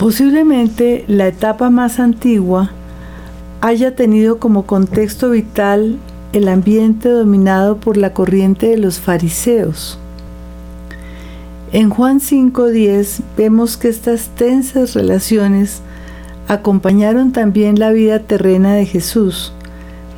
[0.01, 2.73] Posiblemente la etapa más antigua
[3.61, 5.97] haya tenido como contexto vital
[6.33, 9.97] el ambiente dominado por la corriente de los fariseos.
[11.71, 15.83] En Juan 5.10 vemos que estas tensas relaciones
[16.48, 19.52] acompañaron también la vida terrena de Jesús,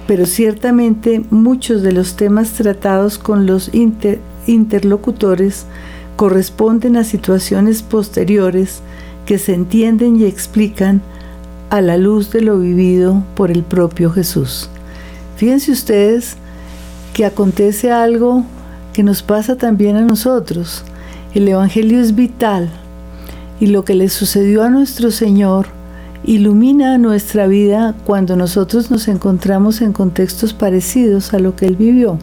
[0.07, 3.71] pero ciertamente muchos de los temas tratados con los
[4.47, 5.67] interlocutores
[6.17, 8.81] corresponden a situaciones posteriores
[9.27, 11.03] que se entienden y explican
[11.71, 14.69] a la luz de lo vivido por el propio Jesús.
[15.37, 16.37] Fíjense ustedes
[17.15, 18.45] que acontece algo
[18.93, 20.85] que nos pasa también a nosotros.
[21.35, 22.71] El Evangelio es vital
[23.59, 25.67] y lo que le sucedió a nuestro Señor
[26.25, 32.19] ilumina nuestra vida cuando nosotros nos encontramos en contextos parecidos a lo que Él vivió.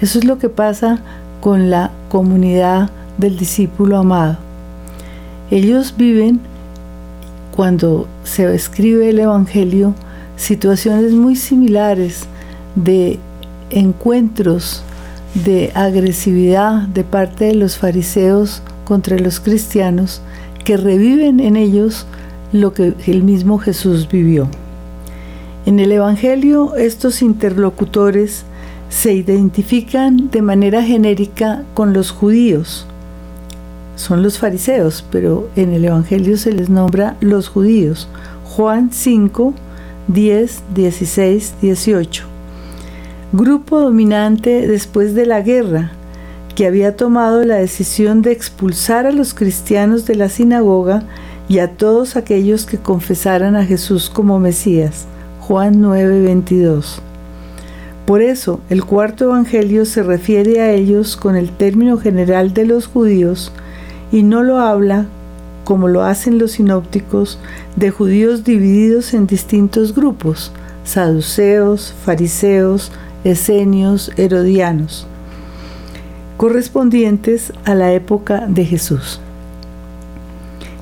[0.00, 1.00] Eso es lo que pasa
[1.40, 4.36] con la comunidad del discípulo amado.
[5.50, 6.40] Ellos viven,
[7.54, 9.94] cuando se escribe el Evangelio,
[10.36, 12.24] situaciones muy similares
[12.74, 13.18] de
[13.70, 14.82] encuentros
[15.34, 20.20] de agresividad de parte de los fariseos contra los cristianos
[20.64, 22.06] que reviven en ellos
[22.52, 24.48] lo que el mismo Jesús vivió.
[25.64, 28.44] En el Evangelio estos interlocutores
[28.88, 32.86] se identifican de manera genérica con los judíos.
[33.96, 38.08] Son los fariseos, pero en el Evangelio se les nombra los judíos.
[38.44, 39.54] Juan 5,
[40.08, 42.24] 10, 16, 18.
[43.32, 45.92] Grupo dominante después de la guerra,
[46.54, 51.04] que había tomado la decisión de expulsar a los cristianos de la sinagoga
[51.48, 55.06] y a todos aquellos que confesaran a Jesús como Mesías.
[55.40, 57.00] Juan 9:22.
[58.06, 62.86] Por eso, el cuarto Evangelio se refiere a ellos con el término general de los
[62.86, 63.52] judíos
[64.10, 65.06] y no lo habla,
[65.64, 67.38] como lo hacen los sinópticos,
[67.76, 70.52] de judíos divididos en distintos grupos,
[70.84, 72.90] saduceos, fariseos,
[73.24, 75.06] esenios, herodianos,
[76.36, 79.20] correspondientes a la época de Jesús.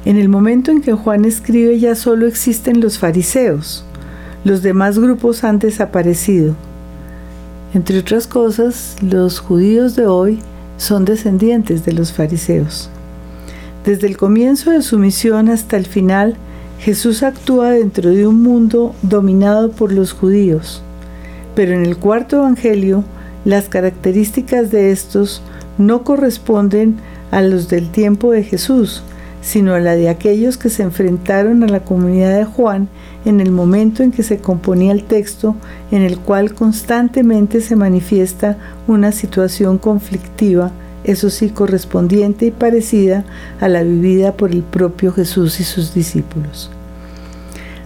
[0.04, 3.84] En el momento en que Juan escribe ya solo existen los fariseos.
[4.44, 6.54] Los demás grupos han desaparecido.
[7.74, 10.38] Entre otras cosas, los judíos de hoy
[10.78, 12.88] son descendientes de los fariseos.
[13.84, 16.36] Desde el comienzo de su misión hasta el final,
[16.78, 20.82] Jesús actúa dentro de un mundo dominado por los judíos.
[21.54, 23.04] Pero en el cuarto Evangelio,
[23.44, 25.42] las características de estos
[25.76, 26.96] no corresponden
[27.30, 29.02] a los del tiempo de Jesús,
[29.40, 32.88] sino la de aquellos que se enfrentaron a la comunidad de Juan
[33.24, 35.56] en el momento en que se componía el texto
[35.90, 40.72] en el cual constantemente se manifiesta una situación conflictiva,
[41.04, 43.24] eso sí correspondiente y parecida
[43.60, 46.70] a la vivida por el propio Jesús y sus discípulos.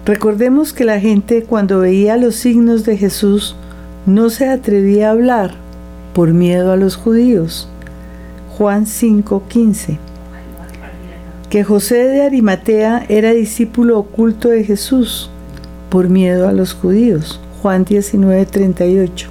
[0.04, 3.56] Recordemos que la gente cuando veía los signos de Jesús
[4.06, 5.54] no se atrevía a hablar
[6.12, 7.68] por miedo a los judíos.
[8.58, 9.98] Juan 5:15.
[11.54, 15.30] Que José de Arimatea era discípulo oculto de Jesús
[15.88, 17.38] por miedo a los judíos.
[17.62, 19.28] Juan 19:38.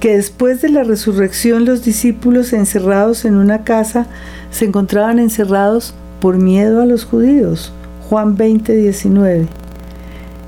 [0.00, 4.06] Que después de la resurrección los discípulos encerrados en una casa
[4.50, 7.74] se encontraban encerrados por miedo a los judíos.
[8.08, 9.46] Juan 20:19.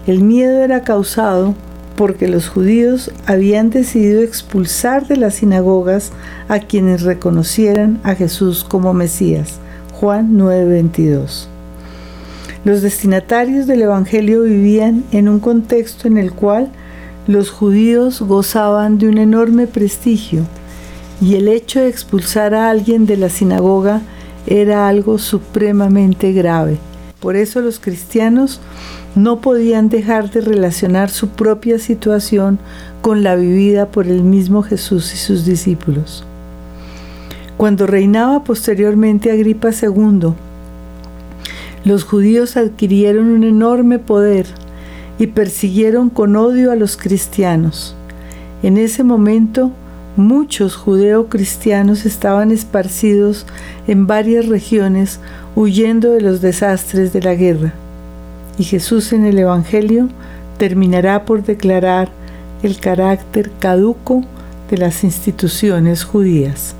[0.06, 1.54] El miedo era causado
[1.96, 6.12] porque los judíos habían decidido expulsar de las sinagogas
[6.48, 9.60] a quienes reconocieran a Jesús como Mesías.
[10.00, 11.48] Juan 9:22.
[12.66, 16.68] Los destinatarios del Evangelio vivían en un contexto en el cual
[17.26, 20.42] los judíos gozaban de un enorme prestigio
[21.22, 24.02] y el hecho de expulsar a alguien de la sinagoga
[24.46, 26.76] era algo supremamente grave.
[27.18, 28.60] Por eso los cristianos
[29.14, 32.58] no podían dejar de relacionar su propia situación
[33.00, 36.26] con la vivida por el mismo Jesús y sus discípulos.
[37.56, 40.34] Cuando reinaba posteriormente Agripa II,
[41.84, 44.46] los judíos adquirieron un enorme poder
[45.18, 47.96] y persiguieron con odio a los cristianos.
[48.62, 49.70] En ese momento,
[50.16, 53.46] muchos judeo-cristianos estaban esparcidos
[53.86, 55.20] en varias regiones
[55.54, 57.72] huyendo de los desastres de la guerra
[58.58, 60.08] y Jesús en el Evangelio
[60.58, 62.08] terminará por declarar
[62.62, 64.24] el carácter caduco
[64.70, 66.74] de las instituciones judías.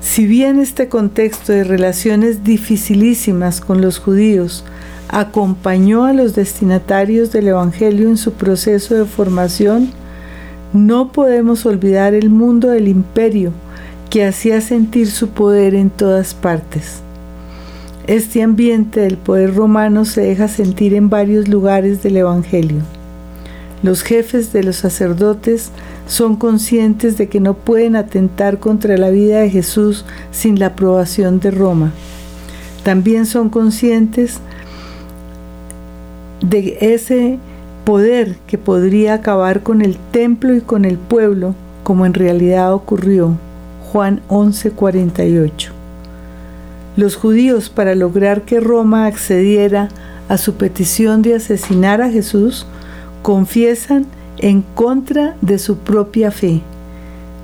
[0.00, 4.64] Si bien este contexto de relaciones dificilísimas con los judíos
[5.08, 9.90] acompañó a los destinatarios del Evangelio en su proceso de formación,
[10.72, 13.52] no podemos olvidar el mundo del imperio
[14.08, 17.02] que hacía sentir su poder en todas partes.
[18.06, 22.80] Este ambiente del poder romano se deja sentir en varios lugares del Evangelio.
[23.82, 25.70] Los jefes de los sacerdotes
[26.10, 31.38] son conscientes de que no pueden atentar contra la vida de Jesús sin la aprobación
[31.38, 31.92] de Roma.
[32.82, 34.40] También son conscientes
[36.42, 37.38] de ese
[37.84, 41.54] poder que podría acabar con el templo y con el pueblo,
[41.84, 43.36] como en realidad ocurrió.
[43.92, 45.70] Juan 11:48.
[46.96, 49.90] Los judíos, para lograr que Roma accediera
[50.28, 52.66] a su petición de asesinar a Jesús,
[53.22, 54.06] confiesan
[54.40, 56.62] en contra de su propia fe.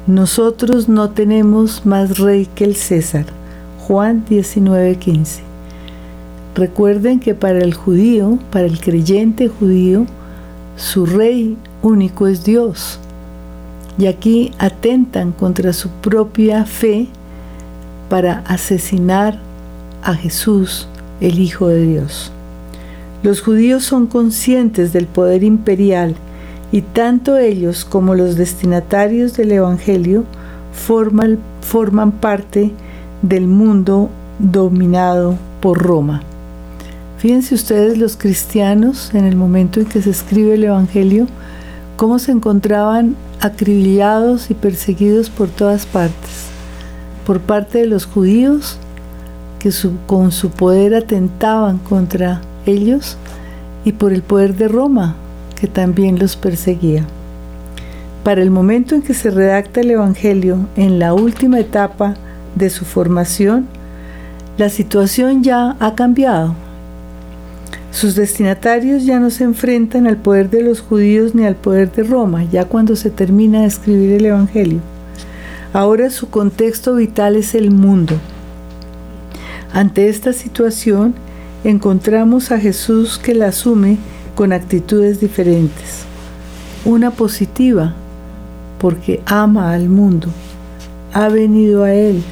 [0.06, 3.26] Nosotros no tenemos más rey que el César.
[3.86, 5.42] Juan 19:15.
[6.54, 10.06] Recuerden que para el judío, para el creyente judío,
[10.76, 12.98] su rey único es Dios.
[13.98, 17.08] Y aquí atentan contra su propia fe
[18.08, 19.38] para asesinar
[20.02, 20.88] a Jesús,
[21.20, 22.30] el Hijo de Dios.
[23.22, 26.14] Los judíos son conscientes del poder imperial
[26.72, 30.24] y tanto ellos como los destinatarios del Evangelio
[30.72, 31.38] forman,
[32.20, 32.72] parte
[33.22, 36.22] del mundo dominado por Roma.
[37.18, 41.26] Fíjense ustedes los cristianos en el momento en que se escribe el Evangelio,
[41.96, 46.46] cómo se encontraban acribillados y perseguidos por todas partes
[47.26, 48.78] por parte de los judíos
[49.58, 49.70] que
[50.06, 53.16] con su poder atentaban contra ellos
[53.84, 55.16] y por el poder de Roma
[55.58, 57.04] que también los perseguía.
[58.22, 62.14] Para el momento en que se redacta el Evangelio, en la última etapa
[62.54, 63.66] de su formación,
[64.58, 66.54] la situación ya ha cambiado.
[67.90, 72.02] Sus destinatarios ya no se enfrentan al poder de los judíos ni al poder de
[72.02, 74.80] Roma, ya cuando se termina de escribir el Evangelio
[75.76, 78.14] Ahora su contexto vital es el mundo.
[79.74, 81.14] Ante esta situación,
[81.64, 83.98] encontramos a Jesús que la asume
[84.36, 86.04] con actitudes diferentes.
[86.84, 87.94] Una positiva,
[88.78, 90.28] porque ama al mundo.
[91.12, 92.22] Ha venido a Él.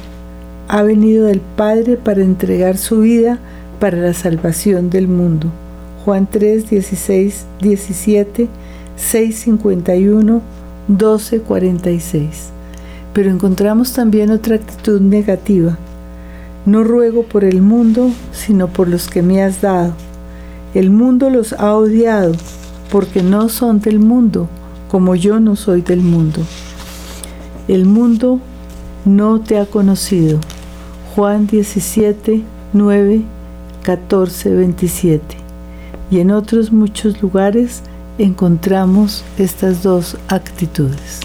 [0.69, 3.39] Ha venido del Padre para entregar su vida
[3.81, 5.51] para la salvación del mundo.
[6.05, 8.47] Juan 3, 16, 17,
[8.95, 10.41] 6, 51,
[10.87, 12.55] 12, 46
[13.15, 15.77] pero encontramos también otra actitud negativa.
[16.65, 19.93] No ruego por el mundo, sino por los que me has dado.
[20.75, 22.33] El mundo los ha odiado,
[22.91, 24.49] porque no son del mundo,
[24.91, 26.41] como yo no soy del mundo.
[27.69, 28.41] El mundo
[29.05, 30.37] no te ha conocido.
[31.15, 33.21] Juan 17, 9,
[33.83, 35.37] 14, 27.
[36.11, 37.81] Y en otros muchos lugares
[38.17, 41.21] encontramos estas dos actitudes.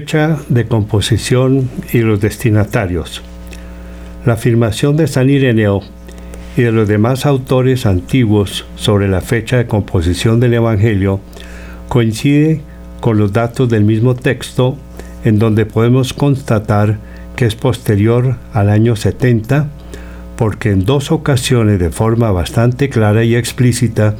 [0.00, 3.20] Fecha de composición y los destinatarios.
[4.24, 5.82] La afirmación de San Ireneo
[6.56, 11.20] y de los demás autores antiguos sobre la fecha de composición del Evangelio
[11.90, 12.62] coincide
[13.00, 14.78] con los datos del mismo texto
[15.22, 16.96] en donde podemos constatar
[17.36, 19.68] que es posterior al año 70
[20.36, 24.16] porque en dos ocasiones de forma bastante clara y explícita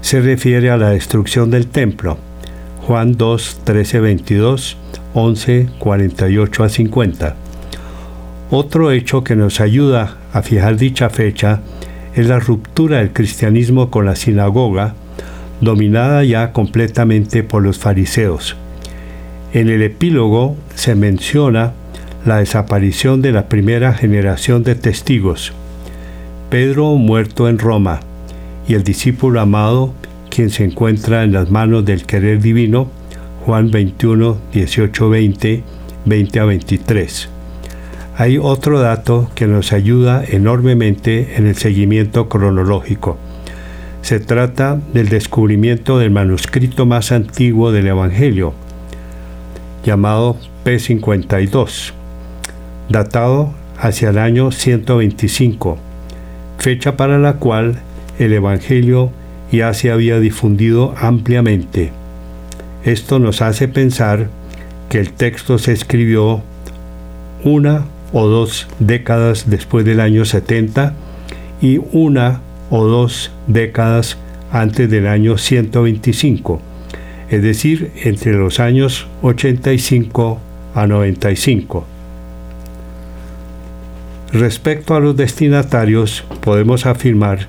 [0.00, 2.16] se refiere a la destrucción del templo.
[2.86, 4.78] Juan 2, 13, 22,
[5.14, 7.36] 11, 48 a 50.
[8.50, 11.60] Otro hecho que nos ayuda a fijar dicha fecha
[12.14, 14.94] es la ruptura del cristianismo con la sinagoga,
[15.60, 18.56] dominada ya completamente por los fariseos.
[19.52, 21.72] En el epílogo se menciona
[22.24, 25.52] la desaparición de la primera generación de testigos,
[26.50, 28.00] Pedro muerto en Roma
[28.66, 29.92] y el discípulo amado
[30.30, 32.88] quien se encuentra en las manos del querer divino,
[33.48, 35.62] Juan 21, 18, 20,
[36.04, 37.30] 20 a 23.
[38.18, 43.16] Hay otro dato que nos ayuda enormemente en el seguimiento cronológico.
[44.02, 48.52] Se trata del descubrimiento del manuscrito más antiguo del Evangelio,
[49.82, 50.36] llamado
[50.66, 51.92] P52,
[52.90, 55.78] datado hacia el año 125,
[56.58, 57.80] fecha para la cual
[58.18, 59.10] el Evangelio
[59.50, 61.97] ya se había difundido ampliamente.
[62.84, 64.28] Esto nos hace pensar
[64.88, 66.42] que el texto se escribió
[67.44, 70.94] una o dos décadas después del año 70
[71.60, 74.16] y una o dos décadas
[74.52, 76.60] antes del año 125,
[77.30, 80.38] es decir, entre los años 85
[80.74, 81.84] a 95.
[84.32, 87.48] Respecto a los destinatarios, podemos afirmar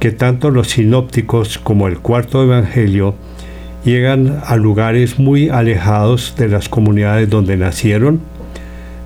[0.00, 3.14] que tanto los sinópticos como el cuarto evangelio
[3.84, 8.20] llegan a lugares muy alejados de las comunidades donde nacieron,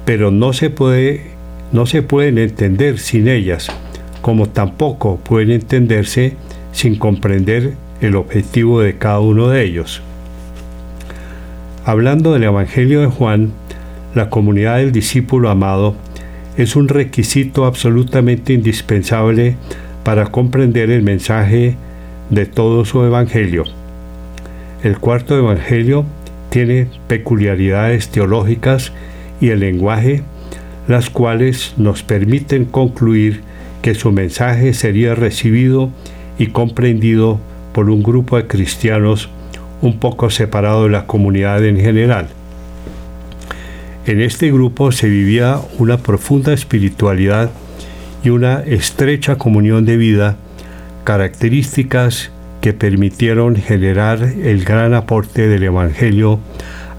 [0.04, 1.32] pero no se, puede,
[1.72, 3.68] no se pueden entender sin ellas,
[4.22, 6.34] como tampoco pueden entenderse
[6.72, 10.00] sin comprender el objetivo de cada uno de ellos.
[11.84, 13.50] Hablando del Evangelio de Juan,
[14.14, 15.96] la comunidad del discípulo amado
[16.56, 19.56] es un requisito absolutamente indispensable
[20.04, 21.76] para comprender el mensaje
[22.30, 23.77] de todo su Evangelio.
[24.82, 26.04] El cuarto Evangelio
[26.50, 28.92] tiene peculiaridades teológicas
[29.40, 30.22] y el lenguaje,
[30.86, 33.42] las cuales nos permiten concluir
[33.82, 35.90] que su mensaje sería recibido
[36.38, 37.40] y comprendido
[37.72, 39.28] por un grupo de cristianos
[39.82, 42.28] un poco separado de la comunidad en general.
[44.06, 47.50] En este grupo se vivía una profunda espiritualidad
[48.22, 50.36] y una estrecha comunión de vida,
[51.04, 56.40] características que permitieron generar el gran aporte del Evangelio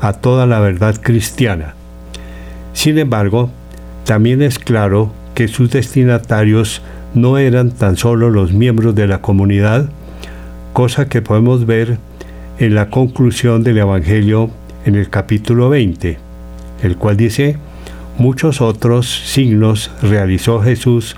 [0.01, 1.75] a toda la verdad cristiana.
[2.73, 3.51] Sin embargo,
[4.05, 6.81] también es claro que sus destinatarios
[7.13, 9.89] no eran tan solo los miembros de la comunidad,
[10.73, 11.97] cosa que podemos ver
[12.59, 14.51] en la conclusión del Evangelio
[14.85, 16.17] en el capítulo 20,
[16.83, 17.57] el cual dice,
[18.17, 21.15] Muchos otros signos realizó Jesús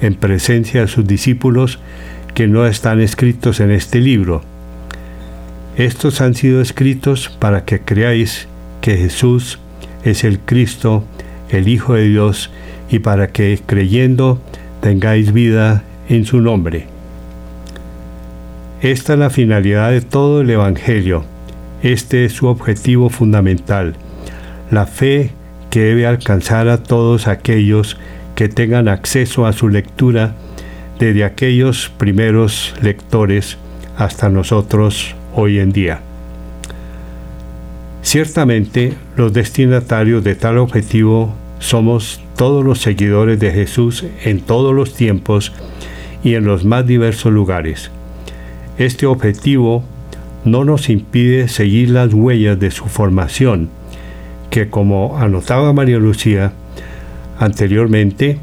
[0.00, 1.80] en presencia de sus discípulos
[2.34, 4.42] que no están escritos en este libro.
[5.76, 8.48] Estos han sido escritos para que creáis
[8.80, 9.58] que Jesús
[10.04, 11.04] es el Cristo,
[11.48, 12.50] el Hijo de Dios,
[12.90, 14.40] y para que creyendo
[14.80, 16.86] tengáis vida en su nombre.
[18.82, 21.24] Esta es la finalidad de todo el Evangelio.
[21.82, 23.94] Este es su objetivo fundamental.
[24.70, 25.30] La fe
[25.70, 27.96] que debe alcanzar a todos aquellos
[28.34, 30.34] que tengan acceso a su lectura
[30.98, 33.58] desde aquellos primeros lectores
[33.96, 36.00] hasta nosotros hoy en día.
[38.02, 44.94] Ciertamente, los destinatarios de tal objetivo somos todos los seguidores de Jesús en todos los
[44.94, 45.52] tiempos
[46.22, 47.90] y en los más diversos lugares.
[48.76, 49.84] Este objetivo
[50.44, 53.70] no nos impide seguir las huellas de su formación,
[54.50, 56.52] que como anotaba María Lucía
[57.38, 58.38] anteriormente,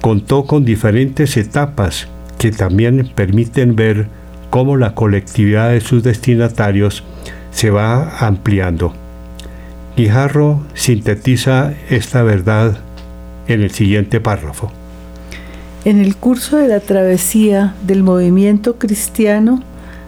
[0.00, 4.08] contó con diferentes etapas que también permiten ver
[4.48, 7.04] cómo la colectividad de sus destinatarios
[7.50, 8.92] se va ampliando.
[9.96, 12.78] Guijarro sintetiza esta verdad
[13.46, 14.72] en el siguiente párrafo.
[15.84, 19.62] En el curso de la travesía del movimiento cristiano,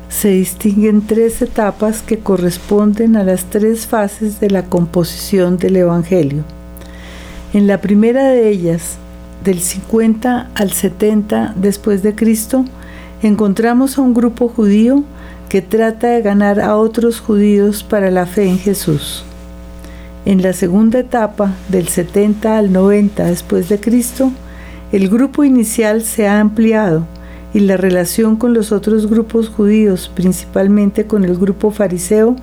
[0.08, 6.44] se distinguen tres etapas que corresponden a las tres fases de la composición del Evangelio.
[7.54, 8.98] En la primera de ellas,
[9.44, 12.64] del 50 al 70 después de Cristo,
[13.22, 15.04] encontramos a un grupo judío
[15.48, 19.24] que trata de ganar a otros judíos para la fe en Jesús.
[20.24, 24.30] En la segunda etapa, del 70 al 90 después de Cristo,
[24.92, 27.06] el grupo inicial se ha ampliado
[27.54, 32.36] y la relación con los otros grupos judíos, principalmente con el grupo fariseo,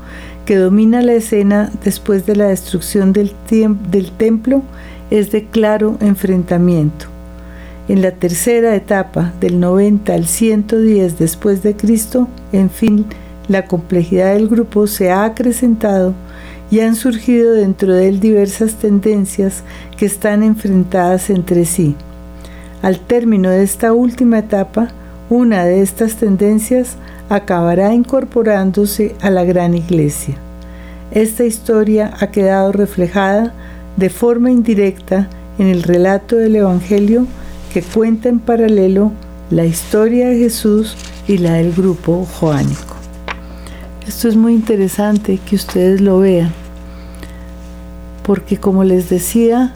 [0.45, 4.61] que domina la escena después de la destrucción del, del templo,
[5.09, 7.05] es de claro enfrentamiento.
[7.87, 13.05] En la tercera etapa, del 90 al 110 después de Cristo, en fin,
[13.47, 16.13] la complejidad del grupo se ha acrecentado
[16.69, 19.63] y han surgido dentro de él diversas tendencias
[19.97, 21.95] que están enfrentadas entre sí.
[22.83, 24.89] Al término de esta última etapa,
[25.29, 26.95] una de estas tendencias
[27.29, 30.35] acabará incorporándose a la gran iglesia.
[31.11, 33.53] Esta historia ha quedado reflejada
[33.99, 35.27] de forma indirecta
[35.57, 37.27] en el relato del Evangelio
[37.73, 39.11] que cuenta en paralelo
[39.51, 40.95] la historia de Jesús
[41.27, 42.95] y la del grupo joánico.
[44.07, 46.53] Esto es muy interesante que ustedes lo vean,
[48.23, 49.73] porque como les decía,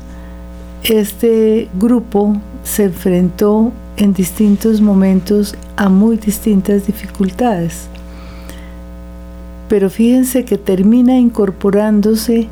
[0.84, 7.88] este grupo se enfrentó en distintos momentos a muy distintas dificultades.
[9.68, 12.48] Pero fíjense que termina incorporándose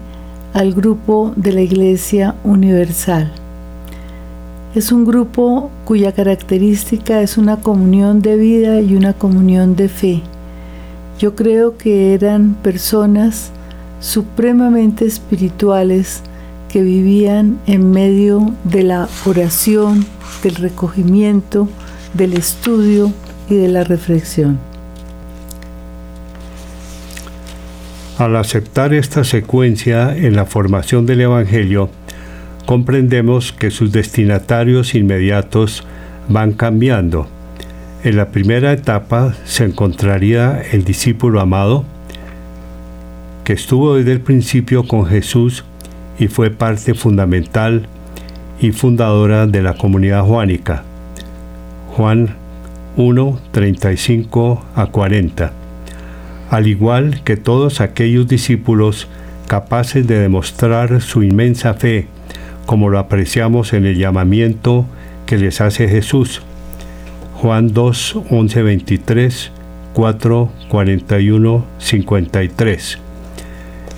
[0.54, 3.32] al grupo de la Iglesia Universal.
[4.76, 10.22] Es un grupo cuya característica es una comunión de vida y una comunión de fe.
[11.20, 13.52] Yo creo que eran personas
[13.99, 16.22] supremamente espirituales
[16.70, 20.06] que vivían en medio de la oración,
[20.41, 21.68] del recogimiento,
[22.14, 23.12] del estudio
[23.49, 24.71] y de la reflexión.
[28.18, 31.89] Al aceptar esta secuencia en la formación del Evangelio,
[32.66, 35.84] comprendemos que sus destinatarios inmediatos
[36.28, 37.28] van cambiando.
[38.03, 41.86] En la primera etapa se encontraría el discípulo amado,
[43.43, 45.64] que estuvo desde el principio con Jesús
[46.20, 47.88] y fue parte fundamental
[48.59, 50.84] y fundadora de la comunidad juánica.
[51.95, 52.36] Juan
[52.97, 55.61] 1, 35 a 40.
[56.52, 59.08] Al igual que todos aquellos discípulos
[59.47, 62.08] capaces de demostrar su inmensa fe,
[62.66, 64.86] como lo apreciamos en el llamamiento
[65.26, 66.41] que les hace Jesús.
[67.36, 69.52] Juan 2, 11, 23,
[69.93, 72.97] 4, 41, 53.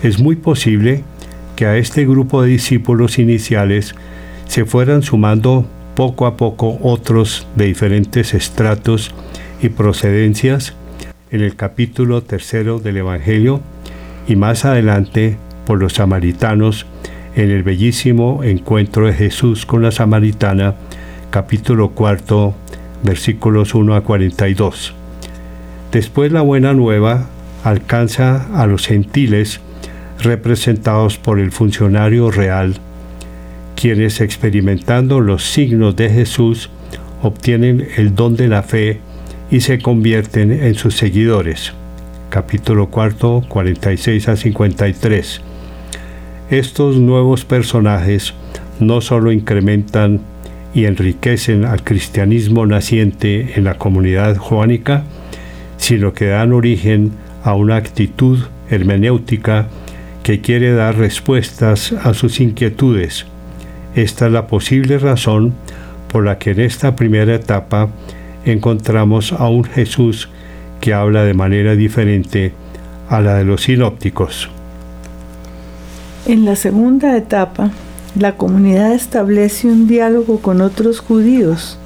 [0.04, 1.02] Es muy posible
[1.56, 3.96] que a este grupo de discípulos iniciales
[4.46, 9.12] se fueran sumando poco a poco otros de diferentes estratos
[9.60, 10.76] y procedencias
[11.34, 13.60] en el capítulo tercero del Evangelio
[14.28, 16.86] y más adelante por los samaritanos
[17.34, 20.76] en el bellísimo encuentro de Jesús con la samaritana,
[21.30, 22.54] capítulo cuarto,
[23.02, 24.94] versículos 1 a 42.
[25.90, 27.26] Después la buena nueva
[27.64, 29.60] alcanza a los gentiles
[30.20, 32.76] representados por el funcionario real,
[33.74, 36.70] quienes experimentando los signos de Jesús
[37.22, 39.00] obtienen el don de la fe
[39.54, 41.74] y se convierten en sus seguidores.
[42.28, 45.40] Capítulo 4, 46 a 53.
[46.50, 48.34] Estos nuevos personajes
[48.80, 50.22] no solo incrementan
[50.74, 55.04] y enriquecen al cristianismo naciente en la comunidad joánica,
[55.76, 57.12] sino que dan origen
[57.44, 58.40] a una actitud
[58.70, 59.68] hermenéutica
[60.24, 63.26] que quiere dar respuestas a sus inquietudes.
[63.94, 65.54] Esta es la posible razón
[66.08, 67.90] por la que en esta primera etapa
[68.44, 70.28] encontramos a un Jesús
[70.80, 72.52] que habla de manera diferente
[73.08, 74.50] a la de los sinópticos.
[76.26, 77.70] En la segunda etapa,
[78.18, 81.78] la comunidad establece un diálogo con otros judíos,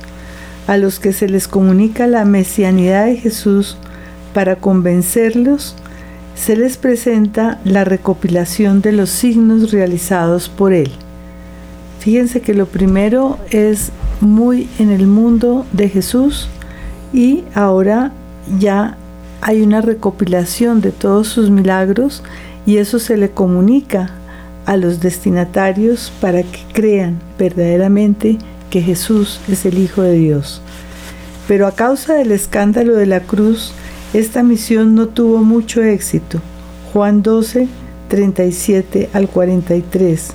[0.66, 3.78] a los que se les comunica la mesianidad de Jesús
[4.34, 5.74] para convencerlos
[6.38, 10.90] se les presenta la recopilación de los signos realizados por él.
[11.98, 13.90] Fíjense que lo primero es
[14.20, 16.48] muy en el mundo de Jesús
[17.12, 18.12] y ahora
[18.58, 18.96] ya
[19.40, 22.22] hay una recopilación de todos sus milagros
[22.66, 24.10] y eso se le comunica
[24.66, 28.38] a los destinatarios para que crean verdaderamente
[28.70, 30.60] que Jesús es el Hijo de Dios.
[31.46, 33.72] Pero a causa del escándalo de la cruz,
[34.12, 36.40] esta misión no tuvo mucho éxito.
[36.92, 37.68] Juan 12,
[38.08, 40.32] 37 al 43.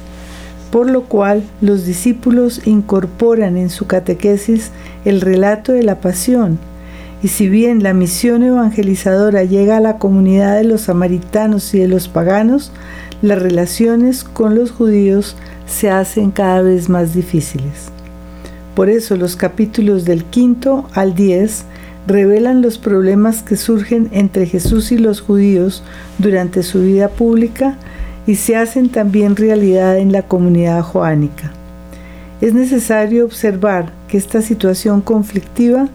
[0.74, 4.72] Por lo cual los discípulos incorporan en su catequesis
[5.06, 6.58] el relato de la pasión.
[7.22, 11.88] Y si bien la misión evangelizadora llega a la comunidad de los samaritanos y de
[11.88, 12.72] los paganos,
[13.22, 15.36] las relaciones con los judíos
[15.68, 17.92] se hacen cada vez más difíciles.
[18.76, 21.66] Por eso los capítulos del quinto al 10
[22.08, 25.84] revelan los problemas que surgen entre Jesús y los judíos
[26.18, 27.78] durante su vida pública
[28.26, 31.52] y se hacen también realidad en la comunidad joánica.
[32.42, 35.88] Es necesario observar que esta situación conflictiva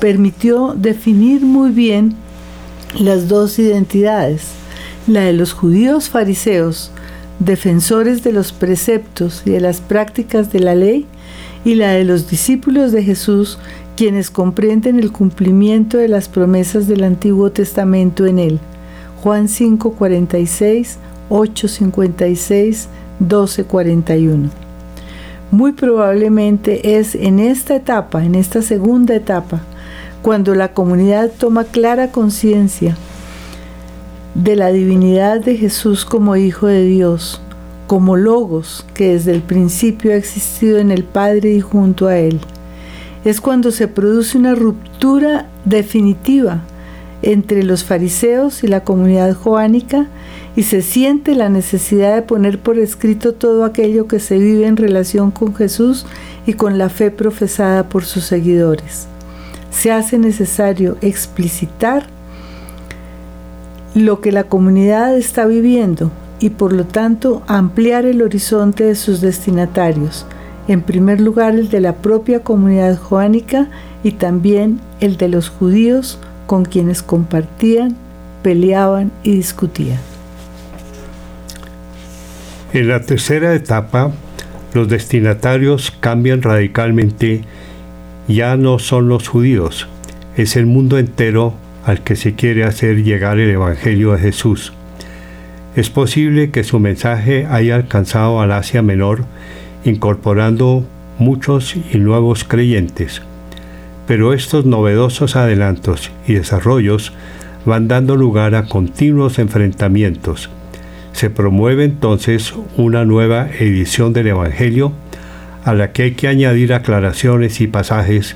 [0.00, 2.14] permitió definir muy bien
[2.98, 4.48] las dos identidades,
[5.06, 6.90] la de los judíos fariseos,
[7.38, 11.06] defensores de los preceptos y de las prácticas de la ley,
[11.64, 13.58] y la de los discípulos de Jesús,
[13.96, 18.60] quienes comprenden el cumplimiento de las promesas del Antiguo Testamento en él.
[19.22, 20.98] Juan 5, 46,
[21.28, 24.50] 8, 56, 12, 41.
[25.50, 29.60] Muy probablemente es en esta etapa, en esta segunda etapa,
[30.22, 32.96] cuando la comunidad toma clara conciencia
[34.34, 37.42] de la divinidad de Jesús como Hijo de Dios,
[37.86, 42.40] como Logos que desde el principio ha existido en el Padre y junto a Él.
[43.26, 46.62] Es cuando se produce una ruptura definitiva
[47.22, 50.06] entre los fariseos y la comunidad joánica
[50.56, 54.76] y se siente la necesidad de poner por escrito todo aquello que se vive en
[54.76, 56.06] relación con Jesús
[56.46, 59.06] y con la fe profesada por sus seguidores.
[59.70, 62.06] Se hace necesario explicitar
[63.94, 66.10] lo que la comunidad está viviendo
[66.40, 70.26] y por lo tanto ampliar el horizonte de sus destinatarios,
[70.68, 73.68] en primer lugar el de la propia comunidad joánica
[74.02, 76.18] y también el de los judíos
[76.50, 77.94] con quienes compartían,
[78.42, 80.00] peleaban y discutían.
[82.72, 84.10] En la tercera etapa,
[84.74, 87.42] los destinatarios cambian radicalmente,
[88.26, 89.86] ya no son los judíos,
[90.36, 91.54] es el mundo entero
[91.86, 94.72] al que se quiere hacer llegar el Evangelio de Jesús.
[95.76, 99.24] Es posible que su mensaje haya alcanzado al Asia Menor,
[99.84, 100.84] incorporando
[101.16, 103.22] muchos y nuevos creyentes.
[104.10, 107.12] Pero estos novedosos adelantos y desarrollos
[107.64, 110.50] van dando lugar a continuos enfrentamientos.
[111.12, 114.90] Se promueve entonces una nueva edición del Evangelio
[115.64, 118.34] a la que hay que añadir aclaraciones y pasajes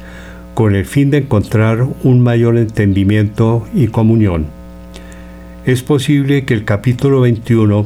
[0.54, 4.46] con el fin de encontrar un mayor entendimiento y comunión.
[5.66, 7.84] Es posible que el capítulo 21